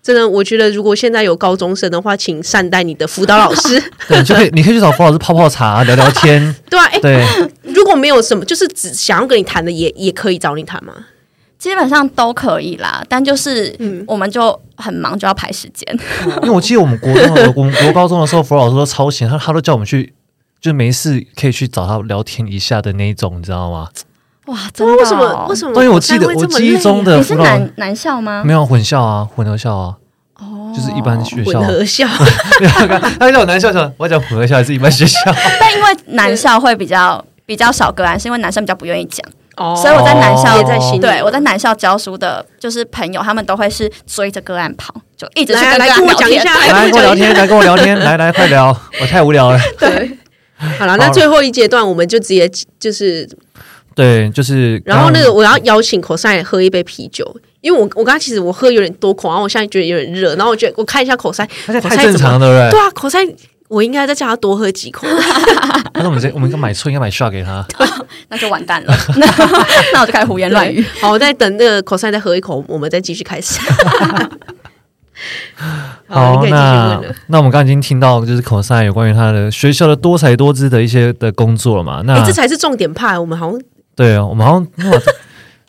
[0.00, 3.82] 真的，我觉得如果现在有高中生的话，请善待你的辅导老师。
[4.06, 6.54] 对，就可以，你可以去找辅导老师泡泡茶，聊聊天。
[6.70, 7.24] 对啊，对，
[7.62, 11.06] 如果没有什么，就是只想要跟你谈的，也也可以找你谈吗？
[11.62, 13.72] 基本上都可以啦，但就是
[14.04, 15.96] 我们就很忙，就要排时间。
[16.26, 20.12] 嗯、 因为我记得我们国中、我们国高中的时候，辅导老师都超闲，他他都叫我们去，
[20.60, 23.88] 就没事可以去找他聊天一下的那一种，你知道吗？
[24.46, 24.96] 哇，真的、哦？
[24.98, 25.46] 为什么？
[25.50, 25.72] 为什么？
[25.80, 28.42] 因为我记得我记忆中的你是男男校吗？
[28.44, 29.96] 没有混校啊，混合校啊。
[30.40, 31.60] 哦，就是一般学校。
[31.60, 32.08] 混合校。
[33.20, 35.16] 他叫我男校，我讲混合校还是一般学校？
[35.60, 39.24] 但因为男校会比较比较少个案，是因为男生比较不愿意讲。
[39.56, 40.98] 哦，所以我在南校也在心里。
[40.98, 45.96] 对，我在南校教书的，就是朋友，他们都会是追着个案跑，就一直去跟个案聊天。
[45.96, 49.58] 来跟我讲一下，来跟我聊天，来跟我聊天，来来快聊，我太无聊了。
[49.78, 50.18] 对，
[50.78, 53.28] 好了，那最后一阶段我们就直接就是，
[53.94, 62.70] 对，就是，然后那个我要邀请 Cosine 喝一杯啤酒，因为我我刚刚其实我喝有点多口，然后我现在觉得有点热，然后我觉得我看一下 Cosine，太正常了，对不对？
[62.70, 63.34] 对啊，Cosine。
[63.72, 65.06] 我应该再叫他多喝几口。
[65.94, 67.66] 那我们这 我们应该买错，应该买 shot 给他。
[68.28, 68.94] 那就完蛋了。
[69.94, 70.84] 那我就开始胡言乱语。
[71.00, 73.58] 好，我再等那个 cosine 再喝一口，我们再继续开始。
[76.06, 82.02] 好，那那我们刚刚已经听到，就是 cosine 有关于他的学校的多才多姿的一些的工作了嘛？
[82.04, 83.18] 那、欸、这才是重点派。
[83.18, 83.60] 我们好像
[83.96, 84.66] 对啊，我们好像。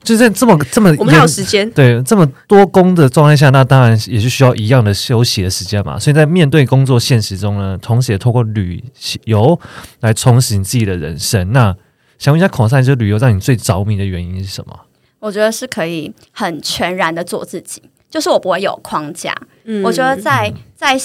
[0.03, 1.69] 就在这么这么，我们还有时间。
[1.71, 5.97] 对，这么多工的状态下，那当然也是需要一样的休息的时间嘛。
[5.97, 8.83] 所以在面对工作现实中呢，同时也透过旅
[9.23, 9.59] 游
[10.01, 11.51] 来充实你自己的人生。
[11.53, 11.75] 那
[12.19, 14.77] 想问一下，cosine，就旅游让你最着迷的原因是什么？
[15.19, 19.33] 我觉得是可以很全然的做自己，就是我不会有框架。
[19.63, 20.97] 嗯，我觉得在在。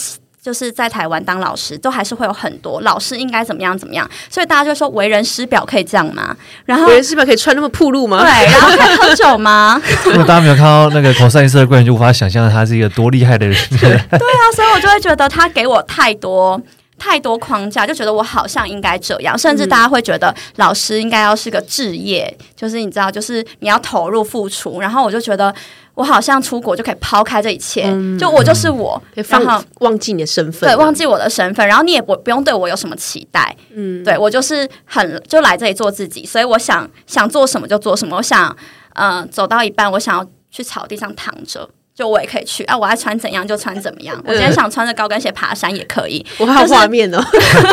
[0.49, 6.35] 就是在台湾当老师，都还是会有很多老师应该怎么样怎么样，所以大家就说为人师表可以这样吗？
[6.65, 8.23] 然后为人师表可以穿那么暴露吗？
[8.23, 9.79] 对，然后可以喝酒吗？
[10.07, 13.55] 如果大家没有看到那个 cosine 色的贵人，就无法想象他是一个多厉害的人。
[13.79, 16.59] 对啊，所以我就会觉得他给我太多
[16.99, 25.55] 太多框架，就觉得我好像应该这样，甚至大家会觉得老师应该要是个职业，就是你知道，就是你要投入付出，然后我就觉得。
[25.99, 38.57] 我好像出国就可以抛开这一切，嗯、就我就是我，嗯、然后忘记你的身份，对，忘记我的身份，然后你也不不用对我有什么期待，嗯，对我就是很就来这里做自己，所以我想想做什么就做什么，我想
[38.95, 41.69] 嗯、呃、走到一半，我想要去草地上躺着。
[41.99, 42.79] 就我也可以去啊！
[42.79, 44.17] 我爱穿怎样就穿怎么样。
[44.25, 46.25] 我今天想穿着高跟鞋爬山也可以。
[46.39, 47.21] 我还有画面哦，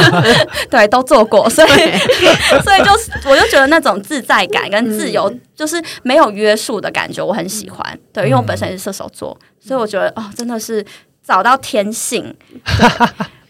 [0.67, 1.69] 对，都做过，所以
[2.63, 7.86] 所以就是我就觉得那种自在感跟自由，就是没有约束的感觉，我很喜欢。
[8.11, 10.84] 对，因为我本身也是射手座，所以我觉得哦，真的是
[11.23, 12.36] 找到天性。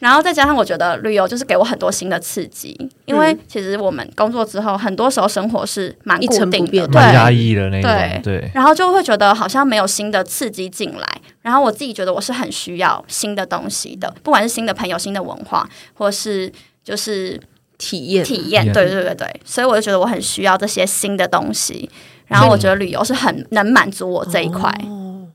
[0.06, 8.52] 然后再加上，我觉得旅游就是给我很多新的刺激，因为其实我们工作之后，很多时候生活是蛮固定的，蛮压抑的那种，对对。
[8.54, 11.22] 然后就会觉得好像没有新的刺激进来。
[11.42, 16.54] 然后我自己觉得我是很需要新的东西的，不管是新的朋友、新的文化，或是
[16.84, 17.42] 就是
[17.80, 18.64] 体验体验。
[18.72, 21.90] 对对对对，所以我就觉得我很需要这些新的东西。
[22.28, 24.70] 然后我觉得旅游是很能满足我这一块。
[24.88, 25.26] 哦，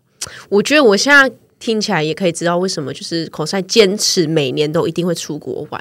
[0.49, 1.29] 我觉得我现在。
[1.61, 5.81] 听起来也可以知道为什么就是 cosine 坚持每年都一定会出国玩，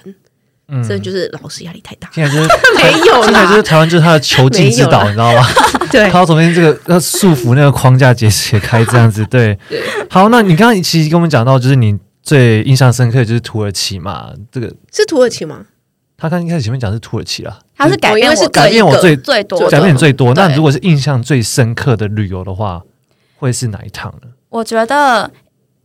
[0.68, 2.10] 嗯，这就是老师压力太大。
[2.14, 5.42] 现在就是 没有，现在就是台湾就是他的囚禁之岛，你知道吗？
[5.90, 9.58] 对，他要从这个要束缚那个框架解解开这样子，对。
[9.68, 15.66] 对好，那你刚刚其实跟我们讲到，就是你最印象深刻的就是土耳其嘛，这个是土耳其吗？
[16.18, 20.34] 他刚一开始前面讲是土耳其啦，他是改变我改变我最最多改变最多。
[20.34, 22.82] 那如果是印象最深刻的旅游的话，
[23.38, 24.28] 会是哪一趟呢？
[24.50, 25.32] 我觉得。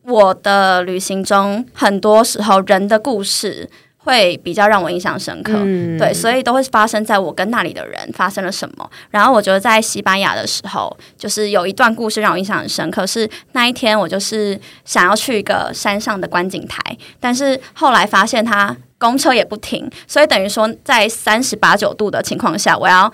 [0.07, 8.91] 我的旅行中，很多时候人的故事会比较让我印象深刻，嗯、对，所以都会发生在我跟那里的人发生了什么。
[9.11, 16.79] 然后我觉得在西班牙的时候，就是有一段故事让我印象很深刻，是那一天我就是想要去一个山上的观景台，
[17.19, 23.11] 但是后来发现它公车也不停，所以等于说在三十八九度的情况下，我要。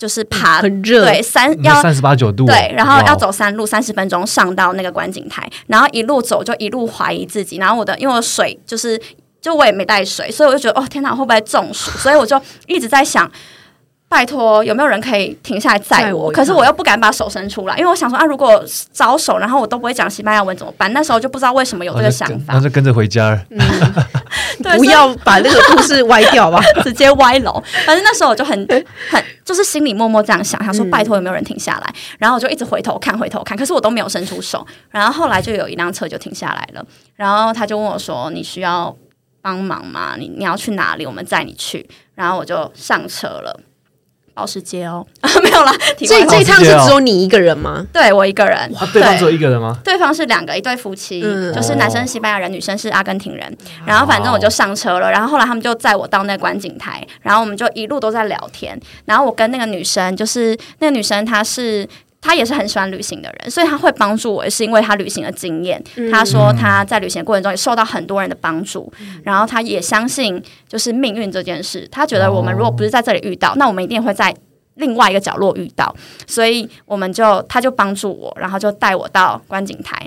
[0.00, 8.98] 就是爬，很热，对，三要三十八九度，对，然后要走山路三十分钟上到那个观景台，然后一路走就一路怀疑自己，然后我的因为我水就是
[9.42, 11.90] 就我也没带水，所以我就觉得哦天哪，会不会中暑？
[11.98, 13.30] 所以我就一直在想。
[14.10, 16.32] 拜托，有没有人可以停下来载我？
[16.32, 18.60] 可是我又不敢把手伸出来，因为我想说啊，如果
[18.92, 20.92] 招手，然后我都不会讲西班牙文怎么办？
[20.92, 23.40] 那时候就不知道为什么有这个想法，那就跟着回家了。
[23.50, 23.60] 嗯，
[24.76, 27.62] 不要把那个故事歪掉吧， 直接歪楼。
[27.86, 28.58] 反正那时候我就很
[29.08, 31.94] 很就是心里默默这样想，想说拜托有没有人停下来？
[32.18, 34.66] 然后我就一直回头看，回头看，可是我都没有伸出手。
[34.90, 36.84] 然后后来就有一辆车就停下来了，
[37.14, 38.92] 然后他就问我说：“你需要
[39.40, 40.16] 帮忙吗？
[40.18, 41.06] 你你要去哪里？
[41.06, 43.60] 我们载你去。”然后我就上车了。
[44.34, 45.06] 保时捷哦，
[45.42, 45.72] 没有啦。
[45.98, 47.86] 这这一趟是只有你一个人吗？
[47.92, 48.56] 对我一个人。
[48.74, 49.76] 哇，对方只有一个人吗？
[49.84, 53.56] 对方是两个，一对夫妻，嗯、就是男生是西班牙人，女生是阿根廷人。
[53.84, 58.80] 然后反正我就上车了，然后后来他们就载我到那观景台，然后我们就一路都在聊天。
[59.04, 61.88] 然后我跟那个女生，就是那个女生，她是。
[62.22, 65.82] 他也是很喜欢旅行的人，所以他会帮助我，也是因为他旅行的经验。
[65.96, 71.88] 嗯、他说他在旅行的过程中也受到很多人的帮助，嗯、然后他也相信就是命运这件事。
[71.90, 74.34] 他觉得我们如果不是在这里遇到，哦、那我们一定会在
[74.74, 75.96] 另外一个角落遇到。
[76.26, 80.06] 所以我们就他就帮助我，然后就带我到观景台，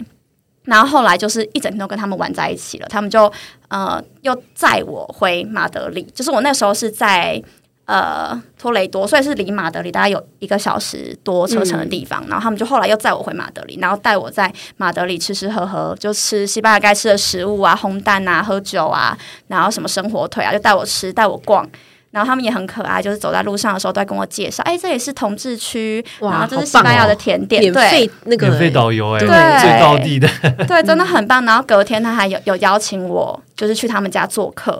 [0.66, 2.88] 然后后来就是一整天都跟他们玩在一起了。
[2.88, 3.32] 他们就
[3.70, 7.42] 呃又载我回马德里，就是我那时候是在。
[7.86, 12.24] 呃，托雷多，所以是离马德里大概有一个小时多车程的地方。
[12.26, 19.18] 嗯、然后他们就后来又载我回马德里，然后带我在马德里吃吃喝喝，就吃西班牙该吃的食物啊，烘蛋啊，喝酒啊，
[19.48, 21.68] 然后什么生火腿啊，就带我吃，带我逛。
[22.12, 29.28] 然后他们也很可爱，就是走在路上的时候都在跟我介绍，哎，这里是同志区，然后这是西班牙的甜点，免费那个免费导游，哎，对，
[29.60, 30.30] 最高地的，
[30.68, 31.44] 对，真的很棒。
[31.44, 34.80] 然后隔天他还有有邀请我，就是去他们家做客，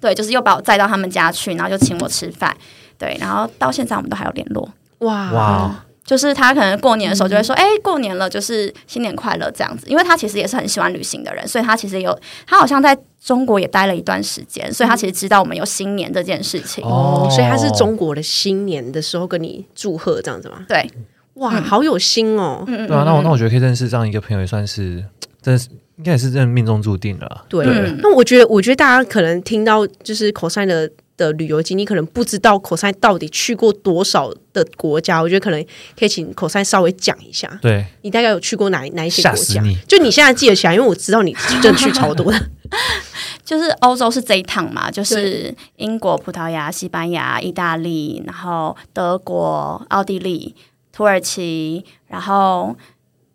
[0.00, 2.56] 对，就是又把我载到他们家去，然后就请我吃饭，
[2.98, 4.68] 对，然后到现在我们都还有联络，
[5.00, 5.84] 哇哇。
[6.02, 16.82] 就是他可能过年的时候就会说：“哎、嗯欸，过年了，就是新年快乐这样子。”因为他其实也是很喜欢旅行的人，所以他其实有他好像在中国也待了一段时间，所以他其实知道我们有新年这件事情。
[16.84, 20.64] 哦，所以他是中国的新年的时候跟你祝贺这样子吗？
[20.66, 20.90] 对，
[21.34, 22.64] 哇，嗯、好有心哦。
[22.66, 25.04] 嗯嗯，对啊，那我那我觉得可以认识这样一个朋友，也算是
[25.40, 25.68] 真是
[26.00, 27.44] 应该也是真的命中注定了。
[27.48, 30.90] 对，对那我觉得，我觉得大家可能听到就是 Cosine 的。
[31.20, 35.62] 的旅游经历可能不知道 Cosine 到底去过多少的国家，我觉得可能
[35.94, 37.46] 可以请 Cosine 稍微讲一下。
[37.60, 39.60] 对，你大概有去过哪哪一些国家？
[39.60, 42.46] 你就你现在记得起来，因为我知道你真的去超多的。
[43.44, 50.54] 就是欧洲是这一趟嘛，就是英国、葡萄牙、西班牙、意大利，然后德国、奥地利、
[50.90, 52.74] 土耳其，然后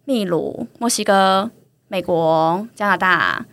[0.06, 1.52] 秘鲁、墨西哥、
[1.88, 3.46] 美国、加拿大，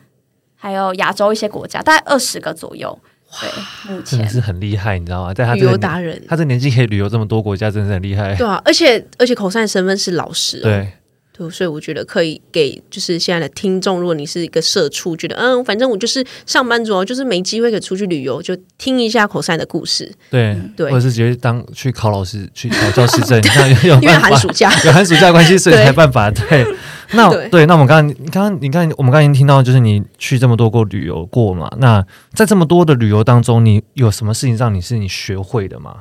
[0.57, 2.99] 还有亚洲一些国家，大概二十个左右。
[3.41, 3.49] 对，
[3.91, 5.33] 目前真的是很厉害，你知道吗？
[5.33, 8.35] 在他旅游达人，他这年纪可以旅游这么多国家，真的是很厉害。
[8.35, 10.93] 对啊，而且而且，Cosine 的身份是老师，对
[11.37, 20.13] 对，所以我觉得可以给就是现在的听众，如果你是一个社畜，觉得嗯，反正我就是上班族，就是没机会可以出去旅游，就听一下 Cosine 的故事。
[20.31, 23.41] 对对，或者是直接当去考老师，去考教师证，
[23.83, 26.67] 有因为寒暑假有寒暑假关系，所以才办法对。
[27.15, 31.71] 那对，对，那我们刚刚，你刚刚，你刚刚，我们刚刚已经听到，就是你去这么多过旅游过嘛？
[31.79, 32.03] 那
[32.33, 35.97] 在这么多的旅游当中，你有什么事情让你是你学会的吗？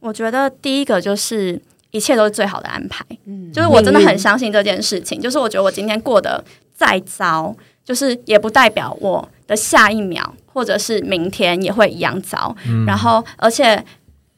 [0.00, 1.58] 我觉得第一个就是
[1.92, 5.20] 一切都是最好的安排，嗯，就是我真的很相信这件事情。
[5.20, 6.42] 就是我觉得我今天过得
[6.74, 12.56] 再糟，就是也不代表我的下一秒或者是明天也会一样糟。
[12.66, 13.82] 嗯，然后而且。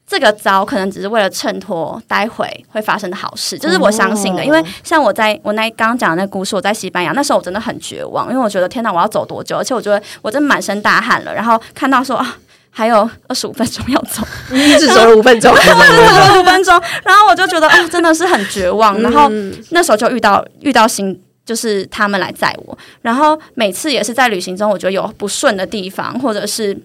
[0.07, 4.41] 这个糟可能只是为了衬托待会会发生的好事，就是我相信的。
[4.41, 4.47] Oh.
[4.47, 9.57] 因为像我在我那刚刚讲的那个故事，我在西班牙那时候我真的很绝望，因为我觉得天哪，我要走多久？
[9.57, 11.35] 而且我觉得我真满身大汗了。
[11.35, 12.37] 然后看到说啊，
[12.77, 16.79] 还有二十五分钟要走， 你只走了五分钟， 五分钟。
[17.05, 19.01] 然后我就觉得哦，真的是很绝望。
[19.01, 19.31] 然后
[19.71, 22.77] 那时候就遇到遇到新，就是他们来载我。
[23.01, 26.77] 然后每次也是在旅行中，我觉得有不顺的地方，或者是。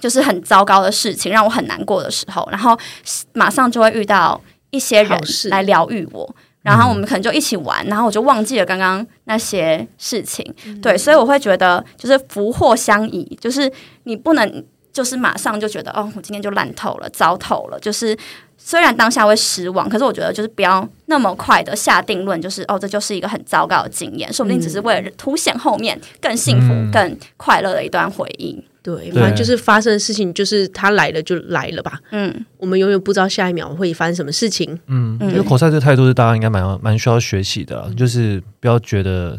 [0.00, 2.78] 就是很糟糕的事情，让我很难过的时候，然后
[3.34, 5.20] 马上就会遇到一些人
[5.50, 10.42] 来疗愈我，然后我们可能就一起玩，然后我就忘记了刚刚那些事情。
[10.64, 13.70] 嗯、对，所以我会觉得就是福祸相依，就是
[14.04, 14.64] 你不能
[15.00, 17.80] 就是马上就觉得哦，我今天就烂透了，糟透了。
[17.80, 18.14] 就是
[18.58, 28.62] 虽然当下会失望，可是我觉得就是不要那么快的下定论，就是哦，这就是一个很糟糕的经验，说不定只是为了凸显后面更幸福、嗯、更快乐的一段回忆。
[28.82, 31.98] 对，反正就是发生的事情，就是他来了就来了吧。
[32.10, 34.78] 嗯，我们永远不知道下一秒会发生什么事情。
[34.86, 39.38] 嗯，我觉得 Cosine 这态度是大家应该蛮蛮需要学习的，嗯，就是不要觉得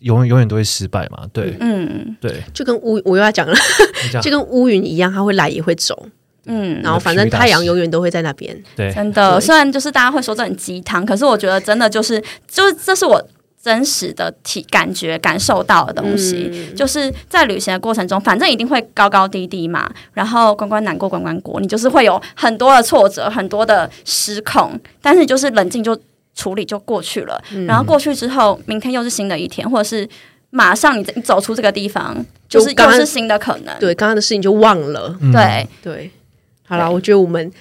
[0.00, 1.26] 永远永远都会失败嘛。
[1.32, 3.54] 对，嗯，对，就跟乌我又要讲了，
[4.22, 6.06] 就跟乌云一样，它会来也会走。
[6.46, 8.56] 嗯，然后反正太阳永远都会在那边。
[8.74, 9.40] 对，真的。
[9.40, 13.22] 虽然就是大家会说这很鸡汤，可是我觉得真的就是就是这是我。
[13.60, 19.90] 真实的体感觉感受到的东西，嗯，就是在旅行的过程中，反正一定会高高低低嘛。
[20.14, 25.94] 然后关关难过关关过，你就是会有很多的挫折，很多的失控，但是就是冷静就
[26.38, 27.38] 处理就过去了。
[27.52, 30.08] 嗯，然后过去之后，明天又是新的一天，或者是
[30.50, 33.78] 马上你你走出这个地方，就是又是新的可能。
[33.80, 35.18] 对，刚刚的事情就忘了。
[35.20, 36.10] 嗯，对对，
[36.66, 37.52] 好了，我觉得我们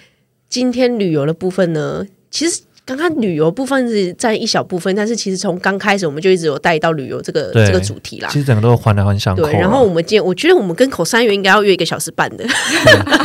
[0.47, 2.61] 今天旅游的部分呢，其实。
[2.88, 8.29] 刚刚旅游部分是占一小部分，但是其实从刚开始我们就一直有带到旅游这个这个主题啦。
[8.31, 9.43] 其实整个都环来环相扣。
[9.43, 12.45] 对，然后我们今天我觉得我们跟 Cosine 约应该要约一个小时半的。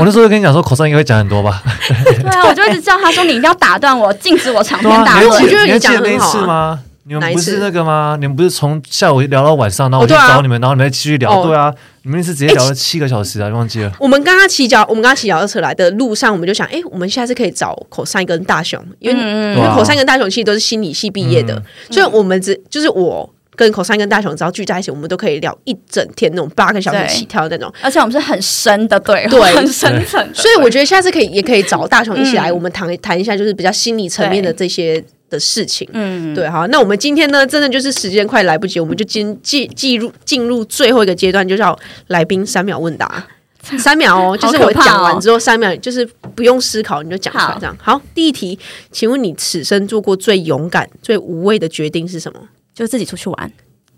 [0.01, 1.63] 我那时候就跟你讲说 Cosine 应该会讲很多吧。
[2.05, 5.31] 对啊，我就一直叫他说你一定要打断我，禁止我长篇大论。
[5.31, 6.83] 我觉得你讲那一次吗？
[7.05, 8.17] 你们不是那个吗？
[8.21, 11.43] 你们不是从下午聊到晚上，然后我就找你们，然后你们再继续聊。
[11.43, 13.93] 对啊，你们是直接聊了七个小时啊，忘记了。
[13.99, 30.25] 我们刚刚骑脚，我们刚刚骑脚踏车来的路上，我们就想，哎，我们下次可以找 Cosine 跟大雄，因为因为 Cosine 跟大雄其实都是心理系毕业的，所以我们只就是我跟 Cosine 跟大雄只要聚在一起，我们都可以聊一整天那种八个小时起跳的那种，而且我们是很深的对，对，很深层。
[30.33, 35.03] 所以我觉得下次可以也可以找大雄一起来，我们谈谈一下，就是比较心理层面的这些。
[35.33, 41.77] 的事情，嗯，对，好，那我们今天呢，真的就是时间快来不及，我们就进进进入进入最后一个阶段，就叫
[42.09, 43.27] 来宾三秒问答，
[43.79, 46.05] 三秒哦，就是我讲完之后三秒，就是
[46.35, 47.95] 不用思考你就讲出来，这样好。
[47.95, 48.59] 好，第一题，
[48.91, 52.39] 请问你此生做过最勇敢、最无畏的决定是什么？
[52.75, 53.53] 就自己出去玩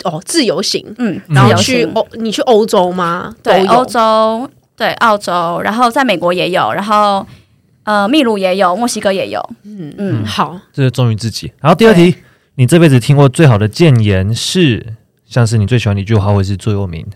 [0.05, 3.35] 哦，自由行，嗯，然后去欧，你去欧洲吗？
[3.43, 4.49] 对，欧洲。
[4.77, 7.25] 对，澳洲，然后在美国也有，然后
[7.85, 9.41] 呃，秘鲁也有，墨西哥也有。
[9.63, 11.53] 嗯嗯，好，这是忠于自己。
[11.61, 12.17] 然后第二题，
[12.57, 14.95] 你这辈子听过最好的谏言是，
[15.27, 17.07] 像是你最喜欢的一句话，或是座右铭？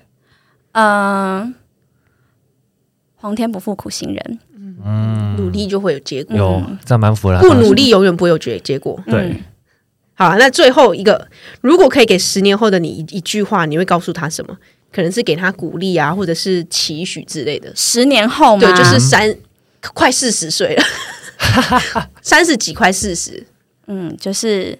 [0.72, 1.54] 嗯，
[3.16, 4.38] 皇天不负苦心人。
[4.84, 6.36] 嗯，努力就会有结果。
[6.36, 7.40] 有，这样蛮符合。
[7.40, 8.98] 不努力，永远不会有结结果。
[9.06, 9.42] 对。
[10.14, 11.28] 好，那最后一个，
[11.60, 14.56] 如果可以给十年后的你一一句话，你会告诉他什么？
[14.92, 17.70] 可能是给他鼓励啊，或者是期许之类的。
[17.76, 18.60] 十年后吗？
[18.60, 19.32] 对，就是三
[19.94, 20.84] 快四十岁了，
[22.22, 23.46] 三十几快四十。
[23.86, 24.78] 嗯，就是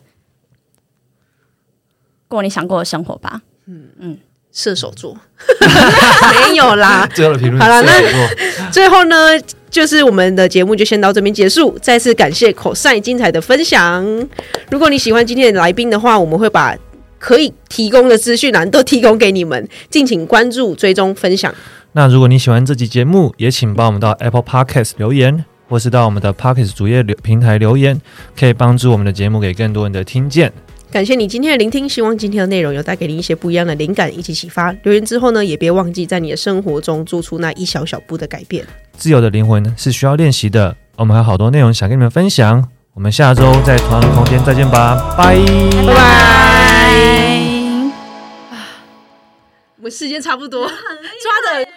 [2.27, 3.41] 过你想过的生活吧。
[3.67, 4.19] 嗯嗯，
[4.53, 5.17] 射手座
[6.49, 7.09] 没有啦。
[7.15, 9.41] 最后的评论好了，那最后呢，
[9.71, 11.79] 就是我们的节目就先到这边结束。
[11.81, 14.05] 再次感谢 cosine 精彩的分享。
[14.71, 16.77] 如果你喜欢今天的来宾的话，我们会把。
[17.21, 21.53] 可以提供的资讯栏都提供给你们，敬请关注、追踪、分享。
[21.93, 28.01] 那如果你喜欢这集节目，也请帮我们到 Apple Podcast 留言，或是到我们的 Podcast 主页留平台留言，
[28.39, 30.53] 可以帮助我们的节目给更多人的听见。
[30.91, 34.73] 感谢你今天的聆听，希望今天的内容有带给你一些不一样的灵感以及启发。
[34.85, 38.65] 留言之后呢，也别忘记在你的生活中做出那一小小步的改变。
[38.97, 42.67] 自由的灵魂是需要练习的，我们还有好多内容想跟你们分享。
[42.95, 45.37] 我们下周在同样的空间再见吧，拜
[45.87, 46.48] 拜拜。
[49.79, 50.77] 我们时间差不多，抓
[51.55, 51.69] 的。